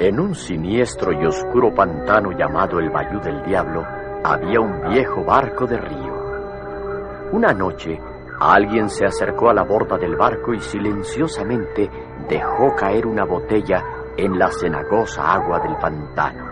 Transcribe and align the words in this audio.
En 0.00 0.18
un 0.18 0.34
siniestro 0.34 1.12
y 1.12 1.26
oscuro 1.26 1.74
pantano 1.74 2.32
llamado 2.32 2.78
el 2.78 2.88
Bayú 2.88 3.20
del 3.20 3.42
Diablo 3.42 3.84
había 4.24 4.58
un 4.58 4.88
viejo 4.88 5.22
barco 5.22 5.66
de 5.66 5.76
río. 5.76 7.28
Una 7.32 7.52
noche, 7.52 8.00
alguien 8.40 8.88
se 8.88 9.04
acercó 9.04 9.50
a 9.50 9.54
la 9.54 9.62
borda 9.62 9.98
del 9.98 10.16
barco 10.16 10.54
y 10.54 10.60
silenciosamente 10.60 11.90
dejó 12.30 12.74
caer 12.74 13.06
una 13.06 13.26
botella 13.26 13.84
en 14.16 14.38
la 14.38 14.50
cenagosa 14.50 15.34
agua 15.34 15.60
del 15.60 15.76
pantano. 15.76 16.46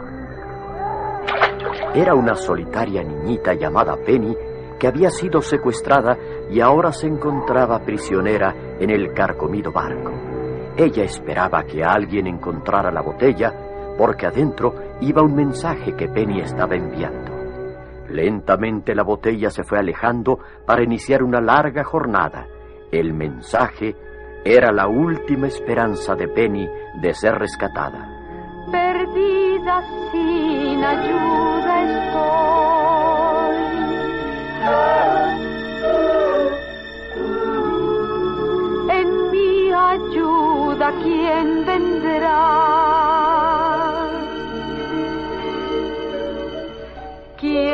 Era 1.94 2.14
una 2.14 2.34
solitaria 2.34 3.02
niñita 3.02 3.54
llamada 3.54 3.96
Penny 3.96 4.36
que 4.78 4.88
había 4.88 5.08
sido 5.08 5.40
secuestrada 5.40 6.18
y 6.50 6.60
ahora 6.60 6.92
se 6.92 7.06
encontraba 7.06 7.80
prisionera 7.80 8.54
en 8.78 8.90
el 8.90 9.14
carcomido 9.14 9.72
barco. 9.72 10.27
Ella 10.78 11.02
esperaba 11.02 11.64
que 11.64 11.82
alguien 11.82 12.28
encontrara 12.28 12.92
la 12.92 13.00
botella 13.02 13.52
porque 13.98 14.26
adentro 14.26 14.74
iba 15.00 15.22
un 15.22 15.34
mensaje 15.34 15.96
que 15.96 16.06
Penny 16.06 16.40
estaba 16.40 16.76
enviando. 16.76 17.32
Lentamente 18.08 18.94
la 18.94 19.02
botella 19.02 19.50
se 19.50 19.64
fue 19.64 19.80
alejando 19.80 20.38
para 20.64 20.84
iniciar 20.84 21.24
una 21.24 21.40
larga 21.40 21.82
jornada. 21.82 22.46
El 22.92 23.12
mensaje 23.12 23.96
era 24.44 24.70
la 24.70 24.86
última 24.86 25.48
esperanza 25.48 26.14
de 26.14 26.28
Penny 26.28 26.68
de 27.02 27.12
ser 27.12 27.34
rescatada. 27.34 28.08
Perdida 28.70 29.82
sin 30.12 30.84
ayuda 30.84 31.82
estoy. 31.82 32.38
Ayuda 40.88 41.02
quién 41.02 41.64
vendrá. 41.66 42.38
¿Quién 47.40 47.67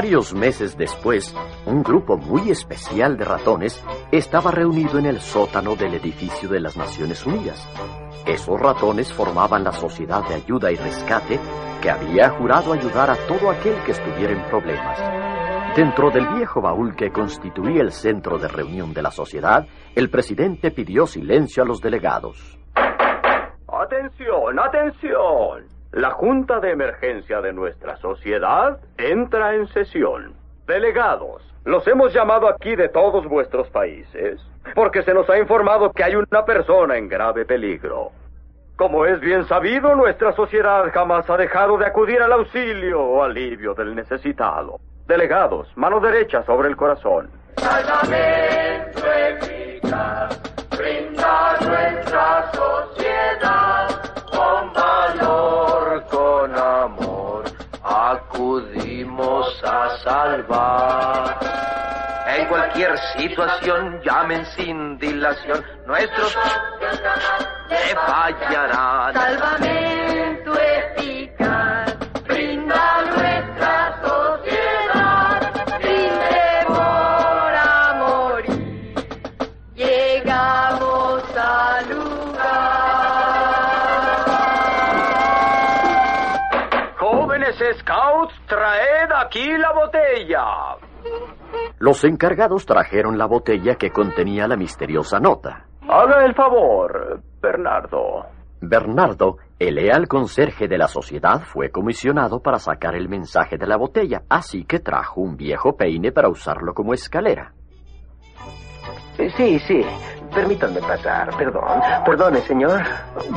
Varios 0.00 0.32
meses 0.32 0.78
después, 0.78 1.34
un 1.66 1.82
grupo 1.82 2.16
muy 2.16 2.52
especial 2.52 3.16
de 3.16 3.24
ratones 3.24 3.84
estaba 4.12 4.52
reunido 4.52 4.96
en 4.96 5.06
el 5.06 5.18
sótano 5.18 5.74
del 5.74 5.94
edificio 5.94 6.48
de 6.48 6.60
las 6.60 6.76
Naciones 6.76 7.26
Unidas. 7.26 7.68
Esos 8.24 8.60
ratones 8.60 9.12
formaban 9.12 9.64
la 9.64 9.72
Sociedad 9.72 10.22
de 10.28 10.36
Ayuda 10.36 10.70
y 10.70 10.76
Rescate 10.76 11.40
que 11.82 11.90
había 11.90 12.30
jurado 12.30 12.74
ayudar 12.74 13.10
a 13.10 13.16
todo 13.26 13.50
aquel 13.50 13.74
que 13.82 13.90
estuviera 13.90 14.34
en 14.34 14.48
problemas. 14.48 15.00
Dentro 15.76 16.12
del 16.12 16.28
viejo 16.28 16.60
baúl 16.60 16.94
que 16.94 17.10
constituía 17.10 17.82
el 17.82 17.90
centro 17.90 18.38
de 18.38 18.46
reunión 18.46 18.94
de 18.94 19.02
la 19.02 19.10
sociedad, 19.10 19.66
el 19.96 20.10
presidente 20.10 20.70
pidió 20.70 21.08
silencio 21.08 21.64
a 21.64 21.66
los 21.66 21.80
delegados. 21.80 22.56
Atención, 23.66 24.60
atención. 24.60 25.77
La 25.92 26.10
Junta 26.10 26.60
de 26.60 26.70
Emergencia 26.70 27.40
de 27.40 27.52
nuestra 27.52 27.96
sociedad 27.96 28.78
entra 28.98 29.54
en 29.54 29.66
sesión. 29.68 30.34
Delegados, 30.66 31.42
los 31.64 31.86
hemos 31.88 32.12
llamado 32.12 32.48
aquí 32.48 32.76
de 32.76 32.88
todos 32.88 33.26
vuestros 33.26 33.68
países 33.70 34.40
porque 34.74 35.02
se 35.02 35.14
nos 35.14 35.28
ha 35.30 35.38
informado 35.38 35.92
que 35.92 36.04
hay 36.04 36.14
una 36.14 36.44
persona 36.44 36.96
en 36.96 37.08
grave 37.08 37.44
peligro. 37.44 38.12
Como 38.76 39.06
es 39.06 39.18
bien 39.20 39.44
sabido, 39.46 39.94
nuestra 39.96 40.32
sociedad 40.34 40.84
jamás 40.92 41.28
ha 41.30 41.36
dejado 41.36 41.78
de 41.78 41.86
acudir 41.86 42.22
al 42.22 42.32
auxilio 42.32 43.00
o 43.02 43.22
alivio 43.22 43.74
del 43.74 43.94
necesitado. 43.94 44.78
Delegados, 45.06 45.68
mano 45.76 46.00
derecha 46.00 46.44
sobre 46.44 46.68
el 46.68 46.76
corazón. 46.76 47.30
Salvamento 47.56 49.00
brinda 50.76 51.56
nuestra 51.60 52.52
sociedad 52.52 53.88
con 54.30 54.72
valor, 54.72 55.67
acudimos 58.10 59.62
a 59.64 59.98
salvar. 59.98 61.38
En 62.26 62.46
cualquier 62.46 62.96
situación 63.16 64.00
llamen 64.04 64.44
sin 64.56 64.98
dilación, 64.98 65.64
nuestros 65.86 66.36
le 67.70 67.96
fallarán. 68.06 69.14
Salvamento 69.14 70.17
scouts, 87.80 88.34
traed 88.46 89.10
aquí 89.14 89.46
la 89.56 89.72
botella. 89.72 90.76
Los 91.78 92.04
encargados 92.04 92.66
trajeron 92.66 93.18
la 93.18 93.26
botella 93.26 93.76
que 93.76 93.90
contenía 93.90 94.46
la 94.46 94.56
misteriosa 94.56 95.20
nota. 95.20 95.66
Haga 95.88 96.24
el 96.24 96.34
favor, 96.34 97.22
Bernardo. 97.40 98.26
Bernardo, 98.60 99.36
el 99.58 99.76
leal 99.76 100.08
conserje 100.08 100.66
de 100.66 100.78
la 100.78 100.88
sociedad, 100.88 101.42
fue 101.42 101.70
comisionado 101.70 102.40
para 102.40 102.58
sacar 102.58 102.96
el 102.96 103.08
mensaje 103.08 103.56
de 103.56 103.66
la 103.66 103.76
botella, 103.76 104.22
así 104.28 104.64
que 104.64 104.80
trajo 104.80 105.20
un 105.20 105.36
viejo 105.36 105.76
peine 105.76 106.10
para 106.12 106.28
usarlo 106.28 106.74
como 106.74 106.92
escalera. 106.92 107.52
Sí, 109.16 109.58
sí. 109.60 109.82
Permítanme 110.34 110.80
pasar. 110.80 111.36
Perdón. 111.36 111.80
Perdone, 112.04 112.40
señor. 112.40 112.80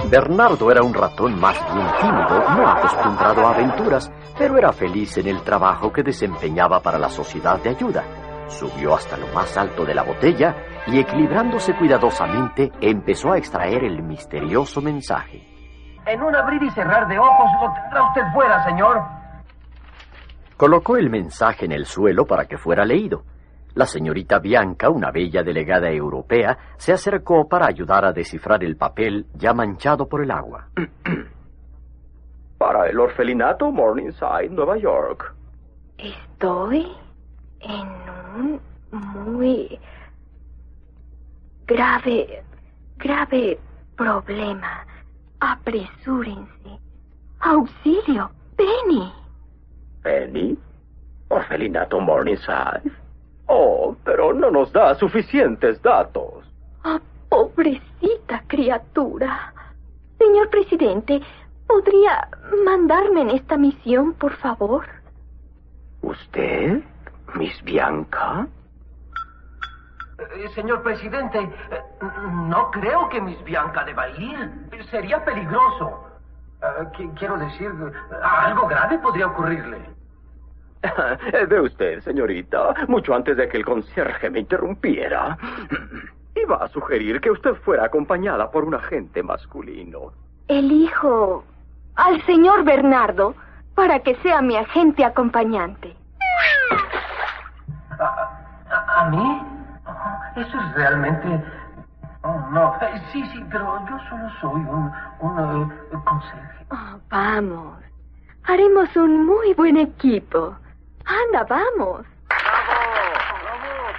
Bernardo 0.10 0.72
era 0.72 0.84
un 0.84 0.94
ratón 0.94 1.40
más 1.40 1.58
bien 1.74 1.88
tímido, 2.00 2.40
no 2.56 2.68
acostumbrado 2.68 3.46
a 3.46 3.52
aventuras, 3.52 4.12
pero 4.38 4.58
era 4.58 4.72
feliz 4.72 5.18
en 5.18 5.28
el 5.28 5.42
trabajo 5.42 5.92
que 5.92 6.04
desempeñaba 6.04 6.80
para 6.80 6.98
la 6.98 7.10
sociedad 7.10 7.60
de 7.60 7.70
ayuda. 7.70 8.04
Subió 8.48 8.96
hasta 8.96 9.18
lo 9.18 9.28
más 9.28 9.58
alto 9.58 9.86
de 9.86 9.96
la 9.96 10.04
botella 10.04 10.56
y, 10.88 11.00
equilibrándose 11.00 11.74
cuidadosamente, 11.76 12.72
empezó 12.82 13.32
a 13.32 13.38
extraer 13.38 13.84
el 13.86 14.04
misterioso 14.04 14.82
mensaje. 14.82 15.48
En 16.06 16.22
un 16.22 16.36
abrir 16.36 16.62
y 16.64 16.70
cerrar 16.72 17.08
de 17.08 17.18
ojos 17.18 17.50
lo 17.62 17.74
tendrá 17.74 18.04
usted 18.08 18.24
fuera, 18.34 18.64
señor. 18.66 19.02
Colocó 20.58 20.98
el 20.98 21.10
mensaje 21.10 21.66
en 21.66 21.72
el 21.72 21.86
suelo 21.86 22.26
para 22.26 22.46
que 22.46 22.58
fuera 22.58 22.84
leído. 22.84 23.24
La 23.74 23.86
señorita 23.86 24.40
Bianca, 24.40 24.90
una 24.90 25.12
bella 25.12 25.44
delegada 25.44 25.90
europea, 25.90 26.58
se 26.78 26.92
acercó 26.92 27.48
para 27.48 27.68
ayudar 27.68 28.04
a 28.04 28.12
descifrar 28.12 28.64
el 28.64 28.76
papel 28.76 29.28
ya 29.36 29.54
manchado 29.54 30.08
por 30.08 30.22
el 30.22 30.32
agua. 30.32 30.68
Para 32.58 32.88
el 32.88 33.00
orfelinato 33.00 33.72
Morningside, 33.72 34.50
Nueva 34.52 34.78
York. 34.78 35.34
Estoy 35.98 36.92
en 37.62 37.88
un 38.36 38.62
muy 38.92 39.80
grave, 41.66 42.44
grave 42.98 43.58
problema. 43.96 44.86
Apresúrense. 45.40 46.78
Auxilio, 47.40 48.30
Penny. 48.56 49.12
¿Penny? 50.04 50.56
¿Orfelinato 51.30 52.00
Morningside? 52.00 53.01
Oh, 53.54 53.98
pero 54.06 54.32
no 54.34 54.50
nos 54.50 54.72
da 54.72 54.96
suficientes 54.96 55.82
datos. 55.82 56.46
Oh, 56.86 57.00
pobrecita 57.28 58.44
criatura. 58.48 59.54
Señor 60.18 60.50
presidente, 60.50 61.22
¿podría 61.68 62.30
mandarme 62.64 63.22
en 63.24 63.32
esta 63.32 63.58
misión, 63.58 64.14
por 64.14 64.34
favor? 64.38 64.86
¿Usted, 66.02 66.82
Miss 67.36 67.62
Bianca? 67.64 68.48
Eh, 70.18 70.48
señor 70.56 70.82
presidente, 70.82 71.40
eh, 71.40 71.82
no 72.32 72.72
creo 72.72 73.10
que 73.10 73.20
Miss 73.20 73.44
Bianca 73.44 73.84
deba 73.84 74.08
ir. 74.12 74.50
Sería 74.90 75.26
peligroso. 75.26 76.08
Qui- 76.94 77.12
quiero 77.18 77.38
decir, 77.38 77.70
algo 78.22 78.68
grave 78.68 78.98
podría 79.00 79.28
ocurrirle. 79.28 79.90
Ve 81.50 81.60
usted, 81.60 82.02
señorita, 82.02 82.74
mucho 82.88 83.14
antes 83.14 83.38
de 83.38 83.48
que 83.48 83.58
el 83.58 83.66
concierge 83.66 84.30
me 84.30 84.40
interrumpiera, 84.40 85.38
iba 86.36 86.58
a 86.58 86.68
sugerir 86.70 87.22
que 87.22 87.32
usted 87.32 87.54
fuera 87.56 87.86
acompañada 87.86 88.50
por 88.50 88.64
un 88.64 88.76
agente 88.76 89.22
masculino. 89.22 90.12
Elijo 90.48 91.44
al 91.96 92.22
señor 92.26 92.64
Bernardo 92.64 93.36
para 93.76 94.00
que 94.00 94.16
sea 94.18 94.42
mi 94.42 94.56
agente 94.56 95.06
acompañante. 95.06 95.96
¿A, 98.00 99.02
a 99.02 99.10
mí? 99.10 99.42
Oh, 99.86 100.40
eso 100.40 100.58
es 100.60 100.76
realmente... 100.76 101.44
Oh, 102.24 102.40
no. 102.52 102.76
Eh, 102.82 103.02
sí, 103.12 103.24
sí, 103.34 103.44
pero 103.50 103.80
yo 103.90 103.98
solo 104.10 104.30
soy 104.40 104.62
un, 104.62 104.92
un 105.22 105.72
eh, 105.72 105.98
conserje. 106.06 106.66
Oh, 106.70 107.00
vamos. 107.10 107.78
Haremos 108.44 108.96
un 108.96 109.26
muy 109.26 109.54
buen 109.56 109.78
equipo. 109.78 110.56
Anda, 111.06 111.46
vamos. 111.50 112.06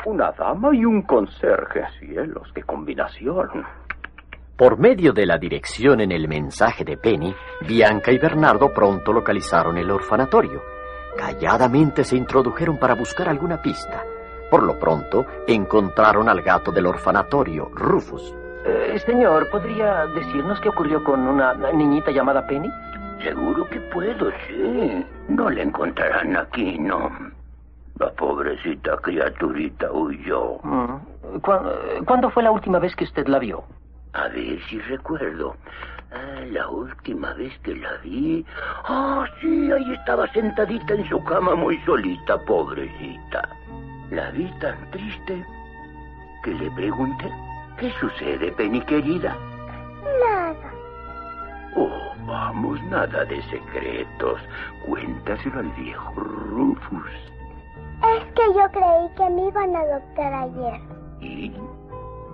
Una 0.04 0.32
dama 0.32 0.74
y 0.74 0.84
un 0.84 1.02
conserje, 1.02 1.84
cielos, 1.98 2.50
qué 2.54 2.62
combinación. 2.62 3.64
Por 4.56 4.78
medio 4.78 5.12
de 5.12 5.26
la 5.26 5.38
dirección 5.38 6.00
en 6.00 6.12
el 6.12 6.28
mensaje 6.28 6.84
de 6.84 6.96
Penny, 6.96 7.34
Bianca 7.66 8.12
y 8.12 8.18
Bernardo 8.18 8.72
pronto 8.72 9.12
localizaron 9.12 9.78
el 9.78 9.90
orfanatorio. 9.90 10.62
Calladamente 11.16 12.04
se 12.04 12.16
introdujeron 12.16 12.78
para 12.78 12.94
buscar 12.94 13.28
alguna 13.28 13.60
pista. 13.60 14.04
Por 14.50 14.62
lo 14.62 14.78
pronto, 14.78 15.24
encontraron 15.46 16.28
al 16.28 16.42
gato 16.42 16.72
del 16.72 16.86
orfanatorio, 16.86 17.70
Rufus. 17.74 18.34
Eh, 18.64 18.98
señor, 19.06 19.48
¿podría 19.50 20.06
decirnos 20.06 20.60
qué 20.60 20.68
ocurrió 20.68 21.02
con 21.02 21.26
una 21.26 21.54
niñita 21.72 22.10
llamada 22.10 22.46
Penny? 22.46 22.68
Seguro 23.22 23.68
que 23.68 23.80
puedo, 23.80 24.30
sí. 24.48 25.04
No 25.28 25.48
la 25.50 25.62
encontrarán 25.62 26.36
aquí, 26.36 26.78
no. 26.78 27.10
La 27.98 28.10
pobrecita 28.12 28.96
criaturita 28.98 29.90
huyó. 29.92 30.58
Mm. 30.62 31.38
¿Cuá- 31.42 31.62
¿Cuándo 32.06 32.30
fue 32.30 32.42
la 32.42 32.50
última 32.50 32.78
vez 32.78 32.96
que 32.96 33.04
usted 33.04 33.26
la 33.28 33.38
vio? 33.38 33.64
A 34.14 34.28
ver 34.28 34.60
si 34.68 34.78
recuerdo. 34.80 35.56
Ah, 36.12 36.40
la 36.50 36.68
última 36.68 37.32
vez 37.34 37.56
que 37.60 37.74
la 37.76 37.96
vi. 38.02 38.44
Ah, 38.84 39.24
sí, 39.40 39.70
ahí 39.72 39.92
estaba 39.94 40.26
sentadita 40.32 40.94
en 40.94 41.08
su 41.08 41.22
cama 41.24 41.54
muy 41.54 41.78
solita, 41.84 42.36
pobrecita. 42.44 43.48
La 44.10 44.30
vi 44.30 44.50
tan 44.60 44.90
triste 44.90 45.42
que 46.44 46.50
le 46.54 46.70
pregunté, 46.72 47.30
¿qué 47.78 47.90
sucede, 48.00 48.52
Penny 48.52 48.80
querida? 48.82 49.34
Nada. 50.20 50.70
Oh, 51.76 52.11
vamos, 52.26 52.82
nada 52.84 53.24
de 53.24 53.42
secretos. 53.42 54.40
Cuéntaselo 54.86 55.60
al 55.60 55.70
viejo 55.72 56.12
Rufus. 56.14 57.10
Es 58.16 58.24
que 58.34 58.42
yo 58.54 58.68
creí 58.72 59.08
que 59.16 59.30
me 59.30 59.48
iban 59.48 59.76
a 59.76 59.80
adoptar 59.80 60.32
ayer. 60.34 60.80
¿Y? 61.20 61.52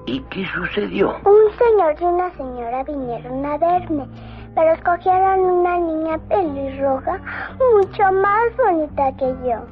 ¿Y 0.06 0.20
qué 0.31 0.46
sucedió? 0.55 1.17
Un 1.25 1.58
señor 1.58 1.94
y 2.00 2.05
una 2.05 2.31
señora 2.31 2.82
vinieron 2.85 3.44
a 3.44 3.58
verme, 3.58 4.06
pero 4.55 4.73
escogieron 4.73 5.40
una 5.40 5.79
niña 5.79 6.19
pelirroja 6.29 7.20
mucho 7.75 8.12
más 8.12 8.56
bonita 8.56 9.12
que 9.19 9.26
yo. 9.46 9.67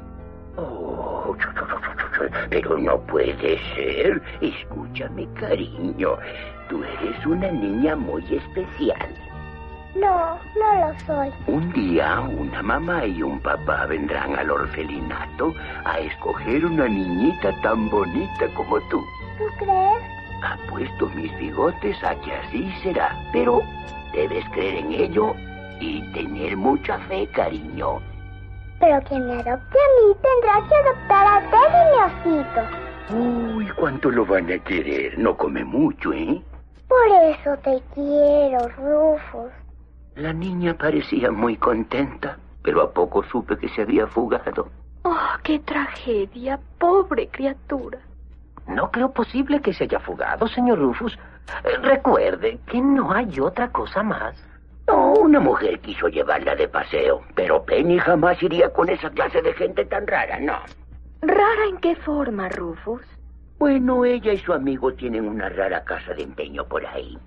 Oh, 0.59 1.35
pero 2.51 2.79
no 2.79 2.99
puede 3.07 3.59
ser. 3.75 4.23
Escúchame, 4.41 5.27
cariño. 5.41 6.17
Tú 6.69 6.83
eres 6.83 7.27
una 7.27 7.51
niña 7.51 7.97
muy 7.97 8.23
especial. 8.35 9.15
No, 10.01 10.39
no 10.55 10.75
lo 10.81 11.01
soy. 11.07 11.33
Un 11.47 11.73
día 11.73 12.21
una 12.21 12.63
mamá 12.63 13.07
y 13.07 13.23
un 13.23 13.41
papá 13.41 13.87
vendrán 13.87 14.35
al 14.37 14.51
orfelinato 14.51 15.55
a 15.85 15.99
escoger 16.01 16.67
una 16.67 16.87
niñita 16.87 17.51
tan 17.63 17.89
bonita 17.89 18.47
como 18.55 18.79
tú. 18.91 19.03
¿Tú 19.39 19.45
crees? 19.59 20.03
Apuesto 20.43 21.09
mis 21.15 21.35
bigotes 21.39 21.97
a 22.05 22.15
que 22.17 22.33
así 22.33 22.71
será, 22.83 23.17
pero 23.33 23.63
debes 24.13 24.45
creer 24.51 24.85
en 24.85 24.93
ello 24.93 25.35
y 25.81 26.03
tener 26.13 26.57
mucha 26.57 26.99
fe, 27.09 27.27
cariño. 27.29 28.01
Pero 28.79 29.01
quien 29.09 29.27
me 29.27 29.33
adopte 29.33 29.79
a 29.79 29.89
mí 29.97 30.15
tendrá 30.21 30.69
que 30.69 30.75
adoptar 30.75 31.27
a 31.27 31.41
Teddy, 31.51 32.31
mi 32.31 32.37
osito. 32.37 33.57
Uy, 33.57 33.69
cuánto 33.77 34.11
lo 34.11 34.27
van 34.27 34.53
a 34.53 34.59
querer. 34.59 35.19
No 35.19 35.35
come 35.37 35.65
mucho, 35.65 36.13
¿eh? 36.13 36.43
Por 36.87 37.09
eso 37.23 37.57
te 37.63 37.83
quiero, 37.95 38.69
Rufus. 38.77 39.53
La 40.17 40.33
niña 40.33 40.75
parecía 40.75 41.31
muy 41.31 41.57
contenta, 41.57 42.39
pero 42.63 42.83
a 42.83 42.91
poco 42.93 43.23
supe 43.25 43.57
que 43.59 43.69
se 43.69 43.83
había 43.83 44.07
fugado. 44.07 44.69
Oh, 45.03 45.15
qué 45.43 45.59
tragedia, 45.61 46.59
pobre 46.79 47.29
criatura. 47.29 47.99
No 48.67 48.91
creo 48.91 49.13
posible 49.13 49.61
que 49.61 49.73
se 49.73 49.85
haya 49.85 50.01
fugado, 50.01 50.49
señor 50.49 50.79
Rufus. 50.79 51.17
Eh, 51.65 51.77
Recuerde 51.83 52.59
que 52.67 52.81
no 52.81 53.13
hay 53.13 53.39
otra 53.39 53.69
cosa 53.71 54.03
más. 54.03 54.35
No, 54.89 55.13
una 55.15 55.39
mujer 55.39 55.81
quiso 55.81 56.09
llevarla 56.09 56.55
de 56.57 56.69
paseo, 56.69 57.23
pero 57.35 57.65
Penny 57.65 57.99
jamás 57.99 58.43
iría 58.43 58.73
con 58.73 58.89
esa 58.89 59.11
clase 59.11 59.43
de 59.43 59.53
gente 59.53 59.85
tan 59.85 60.07
rara, 60.07 60.41
no. 60.41 60.59
¿Rara 61.23 61.67
en 61.69 61.77
qué 61.79 61.95
forma, 61.97 62.49
Rufus? 62.49 63.03
Bueno, 63.59 64.05
ella 64.05 64.33
y 64.33 64.39
su 64.39 64.53
amigo 64.53 64.93
tienen 64.95 65.29
una 65.29 65.49
rara 65.49 65.85
casa 65.85 66.15
de 66.15 66.23
empeño 66.23 66.65
por 66.67 66.85
ahí. 66.87 67.19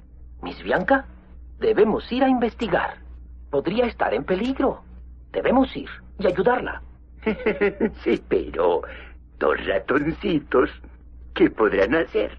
Miss 0.41 0.61
Bianca, 0.63 1.05
debemos 1.59 2.09
ir 2.11 2.23
a 2.23 2.29
investigar. 2.29 2.97
Podría 3.49 3.85
estar 3.85 4.13
en 4.13 4.23
peligro. 4.23 4.81
Debemos 5.31 5.75
ir 5.75 5.89
y 6.17 6.27
ayudarla. 6.27 6.81
sí, 8.03 8.23
pero 8.27 8.81
dos 9.37 9.65
ratoncitos, 9.65 10.69
¿qué 11.33 11.49
podrán 11.49 11.95
hacer? 11.95 12.37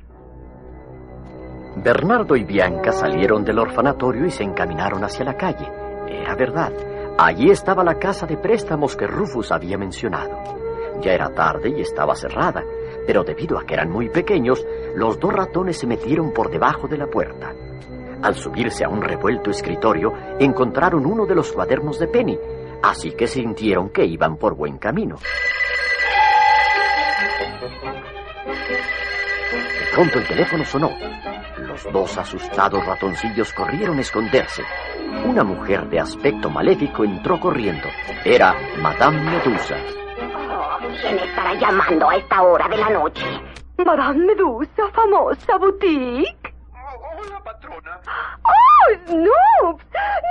Bernardo 1.76 2.34
y 2.34 2.44
Bianca 2.44 2.92
salieron 2.92 3.44
del 3.44 3.58
orfanatorio 3.58 4.26
y 4.26 4.30
se 4.30 4.42
encaminaron 4.42 5.04
hacia 5.04 5.24
la 5.24 5.36
calle. 5.36 5.68
Era 6.08 6.34
verdad, 6.34 6.72
allí 7.16 7.50
estaba 7.50 7.84
la 7.84 7.98
casa 7.98 8.26
de 8.26 8.36
préstamos 8.36 8.96
que 8.96 9.06
Rufus 9.06 9.52
había 9.52 9.78
mencionado. 9.78 10.36
Ya 11.00 11.12
era 11.12 11.32
tarde 11.32 11.70
y 11.70 11.80
estaba 11.80 12.14
cerrada, 12.14 12.64
pero 13.06 13.22
debido 13.22 13.58
a 13.58 13.64
que 13.64 13.74
eran 13.74 13.90
muy 13.90 14.08
pequeños, 14.08 14.66
los 14.96 15.18
dos 15.18 15.32
ratones 15.32 15.78
se 15.78 15.86
metieron 15.86 16.32
por 16.32 16.50
debajo 16.50 16.88
de 16.88 16.98
la 16.98 17.06
puerta. 17.06 17.54
Al 18.22 18.34
subirse 18.34 18.84
a 18.84 18.88
un 18.88 19.00
revuelto 19.00 19.50
escritorio, 19.50 20.12
encontraron 20.38 21.06
uno 21.06 21.24
de 21.24 21.34
los 21.34 21.52
cuadernos 21.52 21.98
de 21.98 22.06
Penny, 22.08 22.38
así 22.82 23.12
que 23.12 23.26
sintieron 23.26 23.88
que 23.90 24.04
iban 24.04 24.36
por 24.36 24.54
buen 24.54 24.76
camino. 24.76 25.16
De 29.80 29.96
pronto 29.96 30.18
el 30.18 30.26
teléfono 30.28 30.64
sonó. 30.64 30.90
Los 31.58 31.84
dos 31.92 32.18
asustados 32.18 32.84
ratoncillos 32.84 33.52
corrieron 33.54 33.98
a 33.98 34.02
esconderse. 34.02 34.62
Una 35.24 35.42
mujer 35.42 35.88
de 35.88 36.00
aspecto 36.00 36.50
maléfico 36.50 37.04
entró 37.04 37.40
corriendo. 37.40 37.88
Era 38.24 38.54
Madame 38.82 39.22
Medusa. 39.22 39.76
¿Quién 41.00 41.18
estará 41.18 41.54
llamando 41.54 42.08
a 42.08 42.16
esta 42.16 42.42
hora 42.42 42.68
de 42.68 42.76
la 42.76 42.90
noche? 42.90 43.24
Madame 43.84 44.26
Medusa, 44.26 44.88
famosa 44.92 45.56
boutique. 45.58 46.39
Patrona. 47.60 48.00
¡Oh, 48.44 49.12
no! 49.14 49.78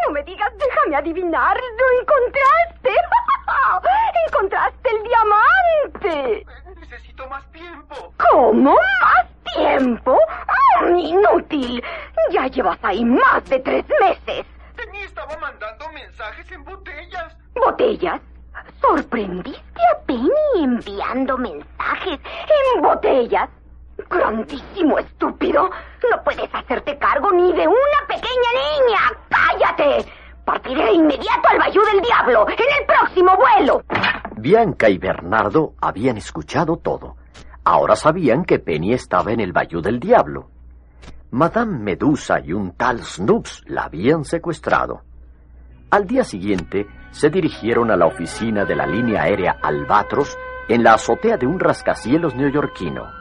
No 0.06 0.12
me 0.12 0.24
digas, 0.24 0.52
déjame 0.58 0.96
adivinar. 0.96 1.56
¡Lo 1.56 2.02
encontraste! 2.02 2.90
¡Encontraste 4.28 4.90
el 4.90 5.04
diamante! 5.04 6.46
Necesito 6.80 7.28
más 7.28 7.46
tiempo. 7.52 8.14
¿Cómo? 8.32 8.76
¿Más 9.02 9.54
tiempo? 9.54 10.18
¡Ah, 10.48 10.90
inútil! 10.90 11.84
Ya 12.32 12.48
llevas 12.48 12.80
ahí 12.84 13.06
más 13.06 13.44
de 13.46 13.60
tres 13.60 13.86
meses. 14.00 14.46
Penny 14.76 15.02
estaba 15.04 15.38
mandando 15.38 15.90
mensajes 15.90 16.52
en 16.52 16.64
botellas. 16.64 17.36
¿Botellas? 17.54 18.22
¿Sorprendiste 18.82 19.82
a 19.94 20.00
Penny 20.06 20.30
enviando 20.56 21.38
mensajes 21.38 22.20
en 22.76 22.82
botellas? 22.82 23.50
Grandísimo 24.10 25.00
estúpido. 25.00 25.70
No 26.10 26.24
puedes 26.24 26.54
hacerte 26.54 26.98
cargo 26.98 27.32
ni 27.32 27.52
de 27.54 27.68
una 27.68 28.08
pequeña 28.08 28.52
niña. 28.54 29.00
¡Cállate! 29.30 30.06
Partiré 30.46 30.86
de 30.86 30.94
inmediato 30.94 31.48
al 31.50 31.60
Bayou 31.60 31.84
del 31.86 32.02
Diablo 32.02 32.48
en 32.50 32.80
el 32.80 32.86
próximo 32.86 33.32
vuelo. 33.36 33.84
Bianca 34.38 34.90
y 34.90 34.98
Bernardo 34.98 35.74
habían 35.82 36.18
escuchado 36.18 36.78
todo. 36.78 37.18
Ahora 37.64 37.96
sabían 37.96 38.46
que 38.46 38.60
Penny 38.60 38.94
estaba 38.94 39.32
en 39.32 39.42
el 39.42 39.54
Bayou 39.54 39.82
del 39.82 40.00
Diablo. 40.00 40.50
Madame 41.32 41.78
Medusa 41.78 42.40
y 42.40 42.54
un 42.54 42.72
tal 42.72 43.04
Snoops 43.04 43.64
la 43.68 43.84
habían 43.84 44.26
secuestrado. 44.26 45.02
Al 45.92 46.08
día 46.08 46.24
siguiente, 46.24 46.88
se 47.12 47.30
dirigieron 47.30 47.92
a 47.92 47.96
la 47.96 48.08
oficina 48.08 48.66
de 48.66 48.76
la 48.76 48.88
línea 48.88 49.24
aérea 49.24 49.58
Albatros 49.62 50.38
en 50.68 50.84
la 50.84 50.94
azotea 50.94 51.38
de 51.38 51.46
un 51.46 51.60
rascacielos 51.60 52.36
neoyorquino. 52.36 53.19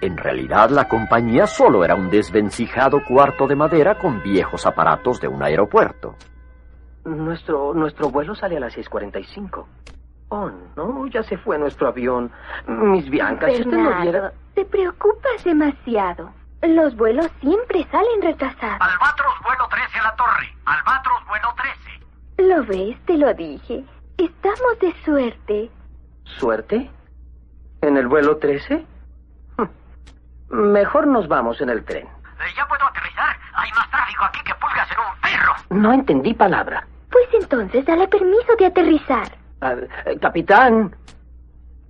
En 0.00 0.16
realidad, 0.16 0.70
la 0.70 0.88
compañía 0.88 1.46
solo 1.46 1.84
era 1.84 1.94
un 1.94 2.10
desvencijado 2.10 3.02
cuarto 3.04 3.46
de 3.46 3.56
madera 3.56 3.98
con 3.98 4.22
viejos 4.22 4.66
aparatos 4.66 5.20
de 5.20 5.28
un 5.28 5.42
aeropuerto. 5.42 6.14
Nuestro, 7.04 7.72
nuestro 7.72 8.10
vuelo 8.10 8.34
sale 8.34 8.56
a 8.56 8.60
las 8.60 8.76
6.45. 8.76 9.64
Oh, 10.28 10.50
no, 10.76 11.06
ya 11.06 11.22
se 11.22 11.38
fue 11.38 11.56
nuestro 11.58 11.88
avión. 11.88 12.30
Miss 12.66 13.08
Bianca, 13.08 13.48
si 13.48 13.62
usted 13.62 13.76
no 13.76 14.02
viera... 14.02 14.32
te 14.54 14.64
preocupas 14.64 15.44
demasiado. 15.44 16.30
Los 16.62 16.96
vuelos 16.96 17.30
siempre 17.40 17.86
salen 17.90 18.22
retrasados. 18.22 18.80
Albatros 18.80 19.34
vuelo 19.44 19.68
13 19.70 19.98
a 19.98 20.02
la 20.02 20.16
torre. 20.16 20.54
Albatros 20.64 21.26
vuelo 21.28 21.48
13. 22.36 22.48
¿Lo 22.48 22.64
ves? 22.64 22.98
Te 23.06 23.16
lo 23.16 23.32
dije. 23.34 23.84
Estamos 24.18 24.78
de 24.80 24.92
suerte. 25.04 25.70
¿Suerte? 26.24 26.90
¿En 27.82 27.96
el 27.96 28.08
vuelo 28.08 28.38
13? 28.38 28.84
Mejor 30.48 31.06
nos 31.06 31.28
vamos 31.28 31.60
en 31.60 31.70
el 31.70 31.84
tren. 31.84 32.06
Eh, 32.06 32.52
¿Ya 32.56 32.66
puedo 32.66 32.84
aterrizar? 32.86 33.36
Hay 33.54 33.70
más 33.72 33.90
tráfico 33.90 34.24
aquí 34.24 34.40
que 34.44 34.54
pulgas 34.54 34.88
en 34.90 34.98
un 34.98 35.20
perro. 35.20 35.52
No 35.70 35.92
entendí 35.92 36.34
palabra. 36.34 36.86
Pues 37.10 37.26
entonces 37.32 37.84
dale 37.84 38.06
permiso 38.08 38.54
de 38.58 38.66
aterrizar. 38.66 39.28
Eh, 39.62 40.18
capitán, 40.20 40.94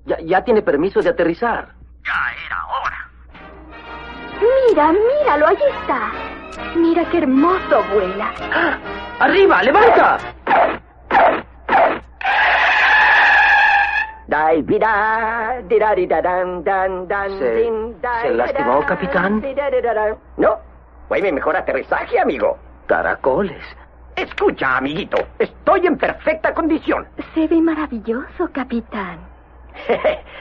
ya, 0.05 0.19
ya 0.21 0.43
tiene 0.45 0.63
permiso 0.63 1.01
de 1.01 1.11
aterrizar. 1.11 1.75
Ya 2.05 2.33
era 2.47 2.65
hora. 2.67 3.11
Mira, 4.69 4.93
míralo, 4.93 5.49
ahí 5.49 5.59
está. 5.81 6.13
Mira 6.77 7.05
qué 7.11 7.19
hermoso 7.19 7.83
vuela. 7.93 8.33
¡Ah! 8.53 8.79
¡Arriba, 9.21 9.63
levanta! 9.63 10.19
¿Se, 17.39 17.39
se 18.23 18.35
lastimó, 18.35 18.81
capitán? 18.87 19.41
No, 20.37 20.59
fue 21.09 21.23
mi 21.23 21.33
mejor 21.33 21.57
aterrizaje, 21.57 22.19
amigo. 22.21 22.59
Caracoles. 22.87 23.63
Escucha, 24.15 24.77
amiguito, 24.79 25.19
estoy 25.39 25.87
en 25.87 25.97
perfecta 25.99 26.55
condición. 26.55 27.07
Se 27.35 27.47
ve 27.49 27.61
maravilloso, 27.61 28.49
capitán. 28.53 29.19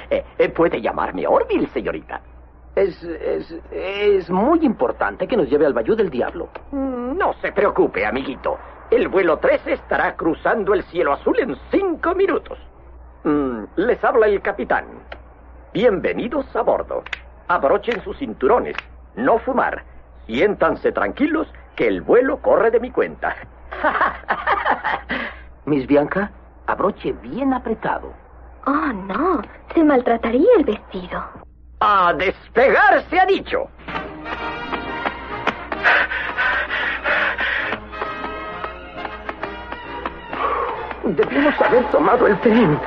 Eh, 0.10 0.50
Puede 0.50 0.82
llamarme 0.82 1.26
Orville, 1.28 1.68
señorita. 1.74 2.22
Es, 2.76 3.02
es, 3.04 3.52
es 3.72 4.30
muy 4.30 4.64
importante 4.66 5.28
que 5.28 5.36
nos 5.36 5.50
lleve 5.50 5.66
al 5.66 5.74
Bayou 5.74 5.96
del 5.96 6.10
Diablo. 6.10 6.50
Mm, 6.72 7.18
No 7.18 7.34
se 7.42 7.52
preocupe, 7.52 8.06
amiguito. 8.06 8.58
El 8.92 9.08
vuelo 9.08 9.38
13 9.38 9.74
estará 9.74 10.16
cruzando 10.16 10.74
el 10.74 10.84
cielo 10.84 11.14
azul 11.14 11.38
en 11.40 11.56
cinco 11.72 12.14
minutos. 12.14 12.58
Mm, 13.26 13.64
les 13.78 14.04
habla 14.04 14.28
el 14.28 14.40
capitán. 14.40 14.86
Bienvenidos 15.74 16.46
a 16.56 16.62
bordo. 16.62 17.04
Abrochen 17.48 18.04
sus 18.04 18.16
cinturones. 18.20 18.76
No 19.16 19.40
fumar. 19.40 19.84
Siéntanse 20.28 20.92
tranquilos 20.92 21.52
que 21.76 21.88
el 21.88 22.04
vuelo 22.04 22.40
corre 22.40 22.70
de 22.70 22.80
mi 22.80 22.92
cuenta. 22.92 23.36
Miss 25.66 25.88
Bianca, 25.88 26.30
abroche 26.68 27.14
bien 27.14 27.52
apretado. 27.52 28.14
Oh, 28.68 28.94
no. 28.94 29.42
Se 29.74 29.84
maltrataría 29.84 30.50
el 30.60 30.64
vestido. 30.64 31.24
A 31.80 32.14
despegar 32.14 33.04
se 33.10 33.20
ha 33.20 33.26
dicho. 33.26 33.68
Debimos 41.06 41.60
haber 41.60 41.90
tomado 41.90 42.28
el 42.28 42.40
tren. 42.42 42.80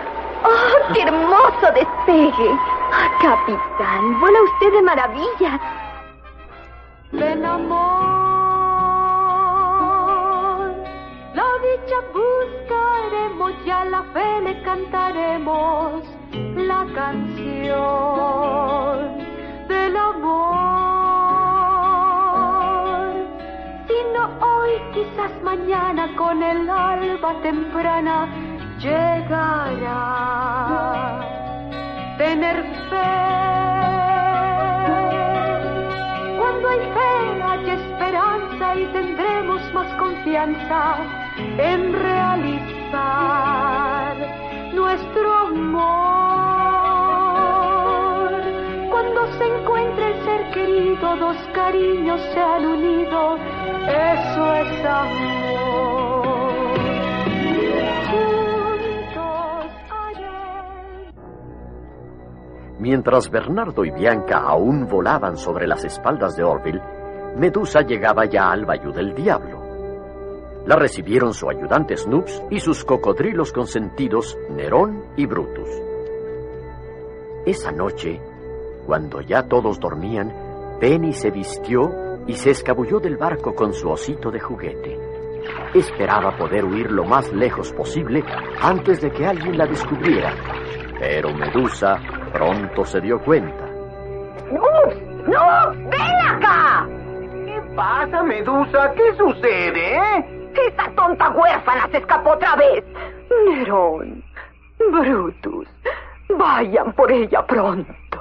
¡Oh, 0.44 0.92
qué 0.92 1.02
hermoso 1.02 1.72
despegue! 1.74 2.50
Ah, 2.92 3.10
capitán, 3.20 4.20
vuela 4.20 4.42
usted 4.42 4.72
de 4.72 4.82
maravilla. 4.82 5.60
Ven 7.12 7.44
amor, 7.44 7.78
la 11.34 11.44
dicha 11.62 11.96
buscaremos 12.12 13.52
y 13.64 13.70
a 13.70 13.84
la 13.86 14.02
fe 14.12 14.40
le 14.42 14.62
cantaremos 14.62 16.02
la 16.32 16.86
canción 16.94 17.78
del 19.68 19.96
amor. 19.96 21.38
Si 23.86 23.94
no 24.14 24.24
hoy, 24.46 24.72
quizás 24.92 25.32
mañana 25.42 26.14
con 26.16 26.42
el 26.42 26.68
alba 26.68 27.32
temprana 27.42 28.28
llegará. 28.78 30.04
Tener 32.16 32.62
fe. 32.90 33.14
Cuando 36.38 36.68
hay 36.68 36.80
fe 36.96 37.42
hay 37.42 37.70
esperanza 37.70 38.76
y 38.76 38.86
tendremos 38.86 39.60
más 39.72 39.92
confianza 39.94 40.96
en 41.58 41.92
realizar 41.92 42.96
nuestro 44.74 45.32
amor. 45.32 45.88
Cuando 48.90 49.26
se 49.38 49.44
encuentre 49.46 50.06
el 50.06 50.24
ser 50.24 50.50
querido, 50.50 51.16
dos 51.16 51.36
cariños 51.52 52.20
se 52.32 52.40
han 52.40 52.66
unido, 52.66 53.38
eso 53.86 54.54
es 54.54 54.84
amor. 54.84 55.17
Mientras 62.88 63.30
Bernardo 63.30 63.84
y 63.84 63.90
Bianca 63.90 64.38
aún 64.38 64.88
volaban 64.88 65.36
sobre 65.36 65.66
las 65.66 65.84
espaldas 65.84 66.36
de 66.36 66.42
Orville, 66.42 66.80
Medusa 67.36 67.82
llegaba 67.82 68.24
ya 68.24 68.50
al 68.50 68.64
Bayou 68.64 68.94
del 68.94 69.14
Diablo. 69.14 69.60
La 70.64 70.74
recibieron 70.74 71.34
su 71.34 71.50
ayudante 71.50 71.98
Snoops 71.98 72.44
y 72.48 72.60
sus 72.60 72.86
cocodrilos 72.86 73.52
consentidos 73.52 74.38
Nerón 74.48 75.04
y 75.18 75.26
Brutus. 75.26 75.68
Esa 77.44 77.72
noche, 77.72 78.22
cuando 78.86 79.20
ya 79.20 79.42
todos 79.42 79.78
dormían, 79.78 80.32
Penny 80.80 81.12
se 81.12 81.30
vistió 81.30 81.90
y 82.26 82.36
se 82.36 82.52
escabulló 82.52 83.00
del 83.00 83.18
barco 83.18 83.54
con 83.54 83.74
su 83.74 83.90
osito 83.90 84.30
de 84.30 84.40
juguete. 84.40 84.98
Esperaba 85.74 86.38
poder 86.38 86.64
huir 86.64 86.90
lo 86.90 87.04
más 87.04 87.30
lejos 87.34 87.70
posible 87.70 88.24
antes 88.62 89.02
de 89.02 89.10
que 89.10 89.26
alguien 89.26 89.58
la 89.58 89.66
descubriera, 89.66 90.34
pero 90.98 91.34
Medusa 91.34 92.17
pronto 92.32 92.84
se 92.84 93.00
dio 93.00 93.18
cuenta. 93.20 93.64
¡No! 94.52 94.62
¡No! 95.26 95.70
¡Ven 95.90 96.26
acá! 96.26 96.86
¿Qué 97.44 97.60
pasa, 97.74 98.22
Medusa? 98.22 98.92
¿Qué 98.92 99.14
sucede, 99.16 99.96
eh? 99.96 100.50
Esa 100.66 100.90
tonta 100.94 101.30
huérfana 101.30 101.88
se 101.90 101.98
escapó 101.98 102.30
otra 102.30 102.56
vez. 102.56 102.84
Nerón, 103.46 104.24
Brutus, 104.90 105.68
vayan 106.36 106.92
por 106.94 107.12
ella 107.12 107.46
pronto. 107.46 108.18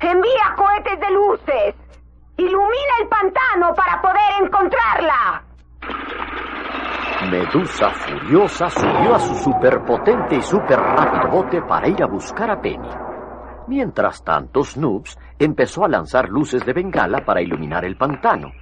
Envía 0.00 0.54
cohetes 0.56 1.00
de 1.00 1.10
luces. 1.10 1.74
Ilumina 2.36 2.94
el 3.00 3.08
pantano 3.08 3.74
para 3.74 4.02
poder 4.02 4.42
encontrarla. 4.42 5.42
Medusa, 7.30 7.90
furiosa, 7.90 8.68
subió 8.68 9.14
a 9.14 9.18
su 9.18 9.34
superpotente 9.36 10.36
y 10.36 10.42
super 10.42 10.78
rápido 10.78 11.28
bote 11.30 11.62
para 11.62 11.88
ir 11.88 12.02
a 12.02 12.06
buscar 12.06 12.50
a 12.50 12.60
Penny. 12.60 12.88
Mientras 13.66 14.22
tanto, 14.24 14.62
Snoops 14.62 15.18
empezó 15.38 15.84
a 15.84 15.88
lanzar 15.88 16.28
luces 16.28 16.64
de 16.64 16.72
bengala 16.72 17.24
para 17.24 17.40
iluminar 17.40 17.84
el 17.84 17.96
pantano. 17.96 18.52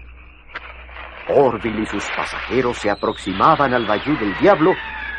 Orville 1.29 1.83
y 1.83 1.87
sus 1.87 2.05
pasajeros 2.17 2.79
se 2.79 2.91
aproximaban 2.91 3.75
al 3.75 3.87
Bayou 3.87 4.17
del 4.19 4.37
Diablo 4.39 4.75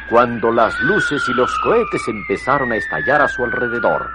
cuando 0.09 0.51
las 0.51 0.77
luces 0.81 1.23
y 1.27 1.33
los 1.33 1.57
cohetes 1.59 2.07
empezaron 2.07 2.71
a 2.71 2.75
estallar 2.75 3.21
a 3.21 3.27
su 3.27 3.43
alrededor. 3.43 4.09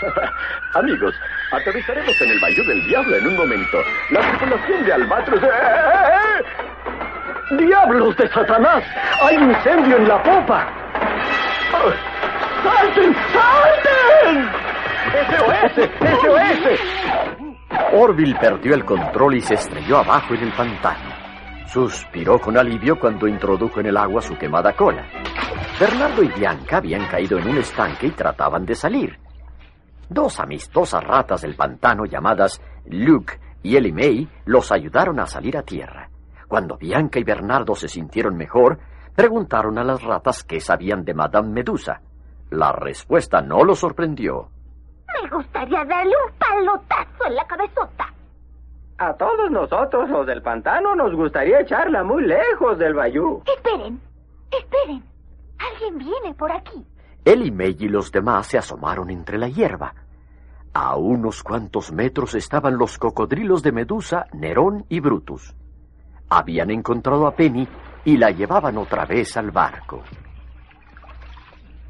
Amigos, 0.74 1.14
aterrizaremos 1.52 2.20
en 2.20 2.30
el 2.30 2.40
Bayou 2.40 2.66
del 2.66 2.86
Diablo 2.86 3.16
en 3.16 3.26
un 3.26 3.36
momento. 3.36 3.78
La 4.10 4.20
tripulación 4.20 4.84
de 4.84 4.92
Albatros... 4.92 5.42
¡Eh, 5.42 5.46
eh, 5.46 6.44
eh! 7.50 7.56
¡Diablos 7.56 8.16
de 8.16 8.28
Satanás! 8.28 8.84
¡Hay 9.22 9.36
incendio 9.36 9.96
en 9.96 10.08
la 10.08 10.22
popa! 10.22 10.68
¡Salten! 12.62 13.14
¡Salten! 13.32 14.67
¡SOS! 15.08 15.90
¡SOS! 16.22 16.80
Orville 17.94 18.36
perdió 18.40 18.74
el 18.74 18.84
control 18.84 19.36
y 19.36 19.40
se 19.40 19.54
estrelló 19.54 19.98
abajo 19.98 20.34
en 20.34 20.42
el 20.42 20.52
pantano. 20.52 21.14
Suspiró 21.66 22.38
con 22.38 22.56
alivio 22.56 22.98
cuando 22.98 23.26
introdujo 23.26 23.80
en 23.80 23.86
el 23.86 23.96
agua 23.96 24.20
su 24.20 24.36
quemada 24.36 24.74
cola. 24.74 25.06
Bernardo 25.78 26.22
y 26.22 26.28
Bianca 26.28 26.78
habían 26.78 27.06
caído 27.06 27.38
en 27.38 27.48
un 27.48 27.58
estanque 27.58 28.08
y 28.08 28.10
trataban 28.10 28.64
de 28.64 28.74
salir. 28.74 29.18
Dos 30.08 30.40
amistosas 30.40 31.04
ratas 31.04 31.42
del 31.42 31.54
pantano 31.54 32.04
llamadas 32.04 32.60
Luke 32.86 33.38
y 33.62 33.76
Ellie 33.76 33.92
May 33.92 34.28
los 34.46 34.72
ayudaron 34.72 35.20
a 35.20 35.26
salir 35.26 35.56
a 35.56 35.62
tierra. 35.62 36.08
Cuando 36.48 36.76
Bianca 36.76 37.18
y 37.18 37.24
Bernardo 37.24 37.74
se 37.74 37.88
sintieron 37.88 38.36
mejor, 38.36 38.78
preguntaron 39.14 39.78
a 39.78 39.84
las 39.84 40.02
ratas 40.02 40.44
qué 40.44 40.60
sabían 40.60 41.04
de 41.04 41.14
Madame 41.14 41.50
Medusa. 41.50 42.00
La 42.50 42.72
respuesta 42.72 43.42
no 43.42 43.62
los 43.64 43.78
sorprendió. 43.78 44.48
Me 45.30 45.36
gustaría 45.36 45.84
darle 45.84 46.14
un 46.26 46.32
palotazo 46.38 47.26
en 47.26 47.34
la 47.34 47.46
cabezota. 47.46 48.14
A 48.96 49.12
todos 49.12 49.50
nosotros, 49.50 50.08
los 50.08 50.26
del 50.26 50.40
pantano, 50.40 50.94
nos 50.94 51.14
gustaría 51.14 51.60
echarla 51.60 52.02
muy 52.02 52.24
lejos 52.24 52.78
del 52.78 52.94
bayú. 52.94 53.42
Esperen, 53.44 54.00
esperen. 54.50 55.04
Alguien 55.58 55.98
viene 55.98 56.34
por 56.34 56.50
aquí. 56.50 56.82
Él 57.26 57.46
y 57.46 57.50
May 57.50 57.76
y 57.78 57.88
los 57.88 58.10
demás 58.10 58.46
se 58.46 58.56
asomaron 58.56 59.10
entre 59.10 59.36
la 59.36 59.48
hierba. 59.48 59.94
A 60.72 60.96
unos 60.96 61.42
cuantos 61.42 61.92
metros 61.92 62.34
estaban 62.34 62.78
los 62.78 62.96
cocodrilos 62.96 63.62
de 63.62 63.72
Medusa, 63.72 64.26
Nerón 64.32 64.86
y 64.88 65.00
Brutus. 65.00 65.54
Habían 66.30 66.70
encontrado 66.70 67.26
a 67.26 67.34
Penny 67.34 67.68
y 68.04 68.16
la 68.16 68.30
llevaban 68.30 68.78
otra 68.78 69.04
vez 69.04 69.36
al 69.36 69.50
barco. 69.50 70.02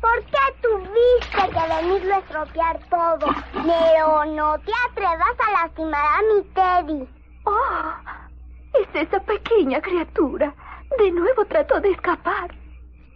¿Por 0.00 0.24
qué 0.24 0.37
tuviste 0.60 1.50
que 1.52 1.74
venirlo 1.74 2.14
a 2.14 2.18
estropear 2.18 2.78
todo? 2.88 3.26
Nero, 3.64 4.24
no 4.26 4.58
te 4.60 4.72
atrevas 4.90 5.36
a 5.46 5.52
lastimar 5.62 6.04
a 6.04 6.22
mi 6.22 6.42
Teddy. 6.54 7.08
Oh, 7.44 7.92
es 8.74 8.88
esa 8.94 9.20
pequeña 9.20 9.80
criatura. 9.80 10.54
De 10.98 11.10
nuevo 11.10 11.44
trató 11.44 11.80
de 11.80 11.90
escapar. 11.90 12.54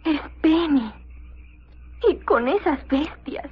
Es 0.05 0.21
Penny. 0.41 0.91
Y 2.07 2.15
con 2.25 2.47
esas 2.47 2.85
bestias. 2.87 3.49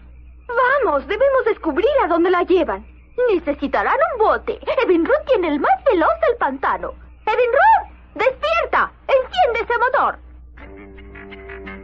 Vamos, 0.47 1.07
debemos 1.07 1.45
descubrir 1.45 1.89
a 2.03 2.07
dónde 2.07 2.29
la 2.29 2.43
llevan. 2.43 2.85
Necesitarán 3.29 3.97
un 4.13 4.19
bote. 4.25 4.59
Evinruth 4.83 5.25
tiene 5.27 5.49
el 5.49 5.59
más 5.59 5.83
veloz 5.85 6.19
del 6.27 6.37
pantano. 6.37 6.93
Evinruth, 7.25 8.15
despierta. 8.15 8.91
Enciende 9.07 9.61
ese 9.61 9.77
motor. 9.77 10.30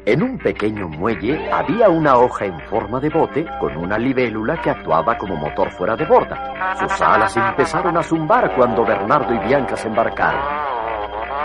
En 0.07 0.23
un 0.23 0.37
pequeño 0.37 0.87
muelle 0.87 1.51
había 1.51 1.89
una 1.89 2.15
hoja 2.15 2.45
en 2.45 2.57
forma 2.69 2.97
de 3.01 3.09
bote 3.09 3.45
con 3.59 3.75
una 3.75 3.97
libélula 3.97 4.55
que 4.61 4.69
actuaba 4.69 5.17
como 5.17 5.35
motor 5.35 5.69
fuera 5.71 5.97
de 5.97 6.05
borda. 6.05 6.75
Sus 6.79 7.01
alas 7.01 7.35
empezaron 7.35 7.97
a 7.97 8.01
zumbar 8.01 8.55
cuando 8.55 8.85
Bernardo 8.85 9.33
y 9.33 9.39
Bianca 9.39 9.75
se 9.75 9.89
embarcaron. 9.89 10.39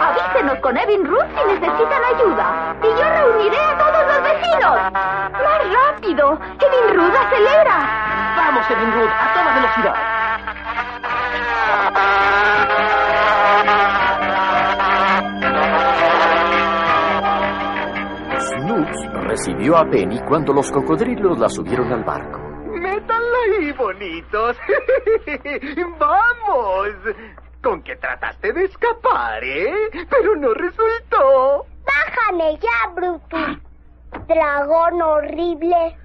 Avísenos 0.00 0.60
con 0.60 0.76
Evin 0.76 1.04
Ruth 1.04 1.26
si 1.34 1.44
necesitan 1.54 2.04
ayuda. 2.14 2.76
Y 2.84 2.86
yo 2.86 3.02
reuniré 3.02 3.58
a 3.58 3.78
todos 3.78 4.06
los 4.06 4.22
vecinos. 4.22 4.92
¡Más 4.92 5.60
rápido! 5.74 6.38
Evin 6.60 6.96
Ruth, 6.96 7.16
acelera. 7.16 8.34
Vamos, 8.36 8.70
Evin 8.70 8.92
Ruth, 8.92 9.10
a 9.10 9.34
toda 9.34 9.54
velocidad. 9.56 10.21
Recibió 19.32 19.78
a 19.78 19.88
Penny 19.88 20.20
cuando 20.28 20.52
los 20.52 20.70
cocodrilos 20.70 21.38
la 21.38 21.48
subieron 21.48 21.90
al 21.90 22.04
barco. 22.04 22.38
Métanla 22.66 23.38
ahí, 23.46 23.72
bonitos. 23.72 24.58
¡Vamos! 25.98 26.88
¿Con 27.62 27.82
qué 27.82 27.96
trataste 27.96 28.52
de 28.52 28.64
escapar, 28.64 29.42
eh? 29.42 29.72
Pero 30.10 30.36
no 30.36 30.52
resultó. 30.52 31.64
Bájame 31.86 32.58
ya, 32.58 32.90
Brutus. 32.94 33.58
Dragón 34.28 35.00
horrible. 35.00 35.96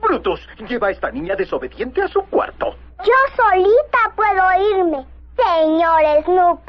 Brutus, 0.00 0.40
lleva 0.68 0.88
a 0.88 0.90
esta 0.92 1.10
niña 1.10 1.34
desobediente 1.34 2.00
a 2.00 2.06
su 2.06 2.22
cuarto. 2.26 2.76
Yo 3.04 3.14
solita 3.34 3.98
puedo 4.14 4.44
irme, 4.78 5.04
señor 5.36 6.24
Snoop. 6.24 6.60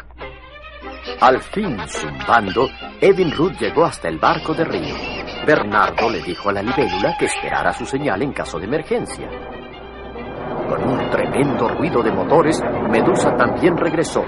Al 1.22 1.42
fin, 1.42 1.78
zumbando, 1.88 2.70
Evin 3.02 3.32
Ruth 3.32 3.58
llegó 3.60 3.86
hasta 3.86 4.08
el 4.08 4.18
barco 4.18 4.54
de 4.54 4.64
Río. 4.64 4.96
Bernardo 5.46 6.10
le 6.10 6.22
dijo 6.22 6.50
a 6.50 6.54
la 6.54 6.62
libélula 6.62 7.16
que 7.18 7.26
esperara 7.26 7.74
su 7.74 7.86
señal 7.86 8.22
en 8.22 8.32
caso 8.32 8.60
de 8.60 8.66
emergencia. 8.66 9.28
Con 10.70 10.84
un 10.84 11.10
tremendo 11.10 11.68
ruido 11.70 12.04
de 12.04 12.12
motores, 12.12 12.62
Medusa 12.90 13.36
también 13.36 13.76
regresó. 13.76 14.24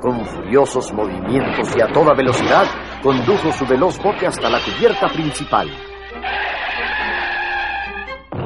Con 0.00 0.24
furiosos 0.24 0.92
movimientos 0.92 1.74
y 1.76 1.82
a 1.82 1.92
toda 1.92 2.14
velocidad, 2.14 2.66
condujo 3.02 3.52
su 3.52 3.66
veloz 3.66 3.98
bote 4.02 4.26
hasta 4.26 4.48
la 4.48 4.58
cubierta 4.60 5.08
principal. 5.08 5.70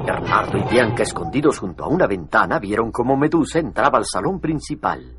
Bernardo 0.04 0.58
y 0.58 0.62
Bianca, 0.70 1.02
escondidos 1.02 1.58
junto 1.58 1.84
a 1.84 1.88
una 1.88 2.06
ventana, 2.06 2.58
vieron 2.58 2.90
cómo 2.90 3.16
Medusa 3.16 3.58
entraba 3.58 3.98
al 3.98 4.04
salón 4.04 4.40
principal. 4.40 5.17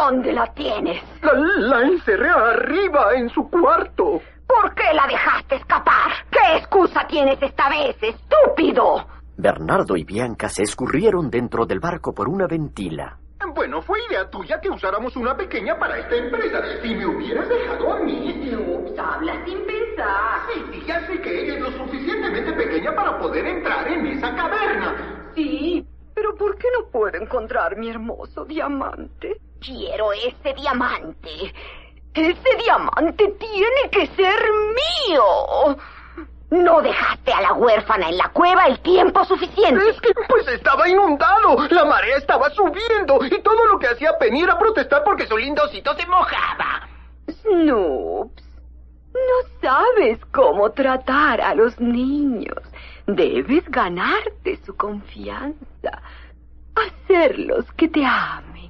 ¿Dónde 0.00 0.32
la 0.32 0.46
tienes? 0.54 1.02
La, 1.20 1.34
la 1.34 1.82
encerré 1.82 2.30
arriba, 2.30 3.12
en 3.14 3.28
su 3.28 3.50
cuarto. 3.50 4.22
¿Por 4.46 4.74
qué 4.74 4.94
la 4.94 5.06
dejaste 5.06 5.56
escapar? 5.56 6.10
¿Qué 6.30 6.56
excusa 6.56 7.06
tienes 7.06 7.40
esta 7.42 7.68
vez, 7.68 7.96
estúpido? 8.02 9.06
Bernardo 9.36 9.96
y 9.96 10.04
Bianca 10.04 10.48
se 10.48 10.62
escurrieron 10.62 11.28
dentro 11.30 11.66
del 11.66 11.80
barco 11.80 12.14
por 12.14 12.30
una 12.30 12.46
ventila. 12.46 13.18
Bueno, 13.54 13.82
fue 13.82 13.98
idea 14.08 14.28
tuya 14.30 14.58
que 14.58 14.70
usáramos 14.70 15.14
una 15.16 15.36
pequeña 15.36 15.78
para 15.78 15.98
esta 15.98 16.16
empresa. 16.16 16.62
Si 16.82 16.94
me 16.94 17.04
hubieras 17.04 17.46
dejado 17.48 17.92
a 17.92 18.00
mí... 18.00 18.50
Ups, 18.56 18.98
habla 18.98 19.44
sin 19.44 19.66
pensar. 19.66 20.40
Sí, 20.52 20.62
sí, 20.72 20.82
ya 20.86 21.06
sé 21.06 21.20
que 21.20 21.42
ella 21.42 21.54
es 21.56 21.60
lo 21.60 21.84
suficientemente 21.84 22.52
pequeña 22.54 22.94
para 22.94 23.18
poder 23.18 23.46
entrar 23.46 23.86
en 23.86 24.06
esa 24.06 24.34
caverna. 24.34 25.30
Sí, 25.34 25.86
pero 26.14 26.34
¿por 26.36 26.56
qué 26.56 26.68
no 26.78 26.88
puedo 26.90 27.20
encontrar 27.20 27.76
mi 27.76 27.90
hermoso 27.90 28.46
diamante? 28.46 29.40
Quiero 29.60 30.12
ese 30.12 30.54
diamante. 30.54 31.54
Ese 32.14 32.56
diamante 32.64 33.28
tiene 33.38 33.90
que 33.90 34.06
ser 34.08 34.40
mío. 35.08 35.76
No 36.50 36.82
dejaste 36.82 37.32
a 37.32 37.42
la 37.42 37.52
huérfana 37.52 38.08
en 38.08 38.18
la 38.18 38.28
cueva 38.30 38.66
el 38.66 38.80
tiempo 38.80 39.24
suficiente. 39.24 39.88
Es 39.88 40.00
que 40.00 40.12
pues 40.28 40.48
estaba 40.48 40.88
inundado, 40.88 41.56
la 41.70 41.84
marea 41.84 42.16
estaba 42.16 42.50
subiendo 42.50 43.24
y 43.24 43.40
todo 43.40 43.66
lo 43.66 43.78
que 43.78 43.86
hacía 43.86 44.18
Penny 44.18 44.42
era 44.42 44.58
protestar 44.58 45.04
porque 45.04 45.28
su 45.28 45.38
lindocito 45.38 45.94
se 45.94 46.06
mojaba. 46.06 46.88
Snoops, 47.30 48.42
no 49.14 49.48
sabes 49.60 50.18
cómo 50.32 50.72
tratar 50.72 51.40
a 51.40 51.54
los 51.54 51.78
niños. 51.80 52.58
Debes 53.06 53.68
ganarte 53.70 54.58
su 54.64 54.76
confianza. 54.76 56.02
Hacerlos 56.74 57.70
que 57.76 57.88
te 57.88 58.04
amen. 58.04 58.69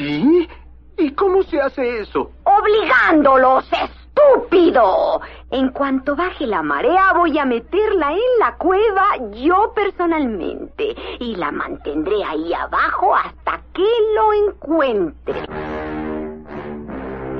¿Sí? 0.00 0.48
¿Y 0.96 1.10
cómo 1.10 1.42
se 1.42 1.60
hace 1.60 2.00
eso? 2.00 2.30
Obligándolos, 2.44 3.68
estúpido. 3.70 5.20
En 5.50 5.72
cuanto 5.72 6.16
baje 6.16 6.46
la 6.46 6.62
marea, 6.62 7.12
voy 7.14 7.38
a 7.38 7.44
meterla 7.44 8.12
en 8.12 8.38
la 8.38 8.56
cueva 8.56 9.08
yo 9.32 9.74
personalmente. 9.74 10.94
Y 11.18 11.36
la 11.36 11.52
mantendré 11.52 12.24
ahí 12.24 12.54
abajo 12.54 13.14
hasta 13.14 13.60
que 13.74 13.84
lo 14.14 14.32
encuentre. 14.48 15.40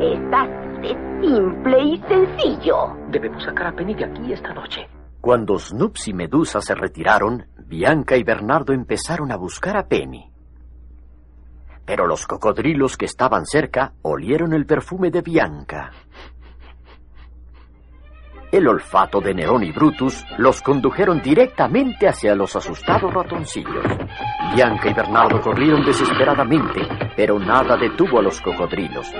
Es 0.00 0.20
así 0.30 0.82
de 0.82 1.20
simple 1.22 1.82
y 1.82 1.98
sencillo. 2.08 2.94
Debemos 3.08 3.42
sacar 3.42 3.68
a 3.68 3.72
Penny 3.72 3.94
de 3.94 4.04
aquí 4.04 4.34
esta 4.34 4.52
noche. 4.52 4.86
Cuando 5.22 5.58
Snoops 5.58 6.08
y 6.08 6.12
Medusa 6.12 6.60
se 6.60 6.74
retiraron, 6.74 7.46
Bianca 7.66 8.18
y 8.18 8.22
Bernardo 8.22 8.74
empezaron 8.74 9.32
a 9.32 9.36
buscar 9.36 9.78
a 9.78 9.88
Penny. 9.88 10.29
Pero 11.90 12.06
los 12.06 12.24
cocodrilos 12.24 12.96
que 12.96 13.06
estaban 13.06 13.44
cerca 13.44 13.94
olieron 14.02 14.52
el 14.52 14.64
perfume 14.64 15.10
de 15.10 15.22
Bianca. 15.22 15.90
El 18.52 18.68
olfato 18.68 19.20
de 19.20 19.34
Nerón 19.34 19.64
y 19.64 19.72
Brutus 19.72 20.24
los 20.38 20.62
condujeron 20.62 21.20
directamente 21.20 22.06
hacia 22.06 22.36
los 22.36 22.54
asustados 22.54 23.12
ratoncillos. 23.12 23.84
Bianca 24.54 24.88
y 24.88 24.94
Bernardo 24.94 25.40
corrieron 25.40 25.84
desesperadamente, 25.84 26.80
pero 27.16 27.40
nada 27.40 27.76
detuvo 27.76 28.20
a 28.20 28.22
los 28.22 28.40
cocodrilos. 28.40 29.12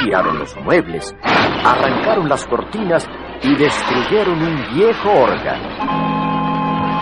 Tiraron 0.00 0.38
los 0.38 0.56
muebles, 0.62 1.14
arrancaron 1.22 2.26
las 2.26 2.46
cortinas 2.46 3.06
y 3.42 3.54
destruyeron 3.54 4.40
un 4.40 4.56
viejo 4.74 5.10
órgano. 5.10 6.14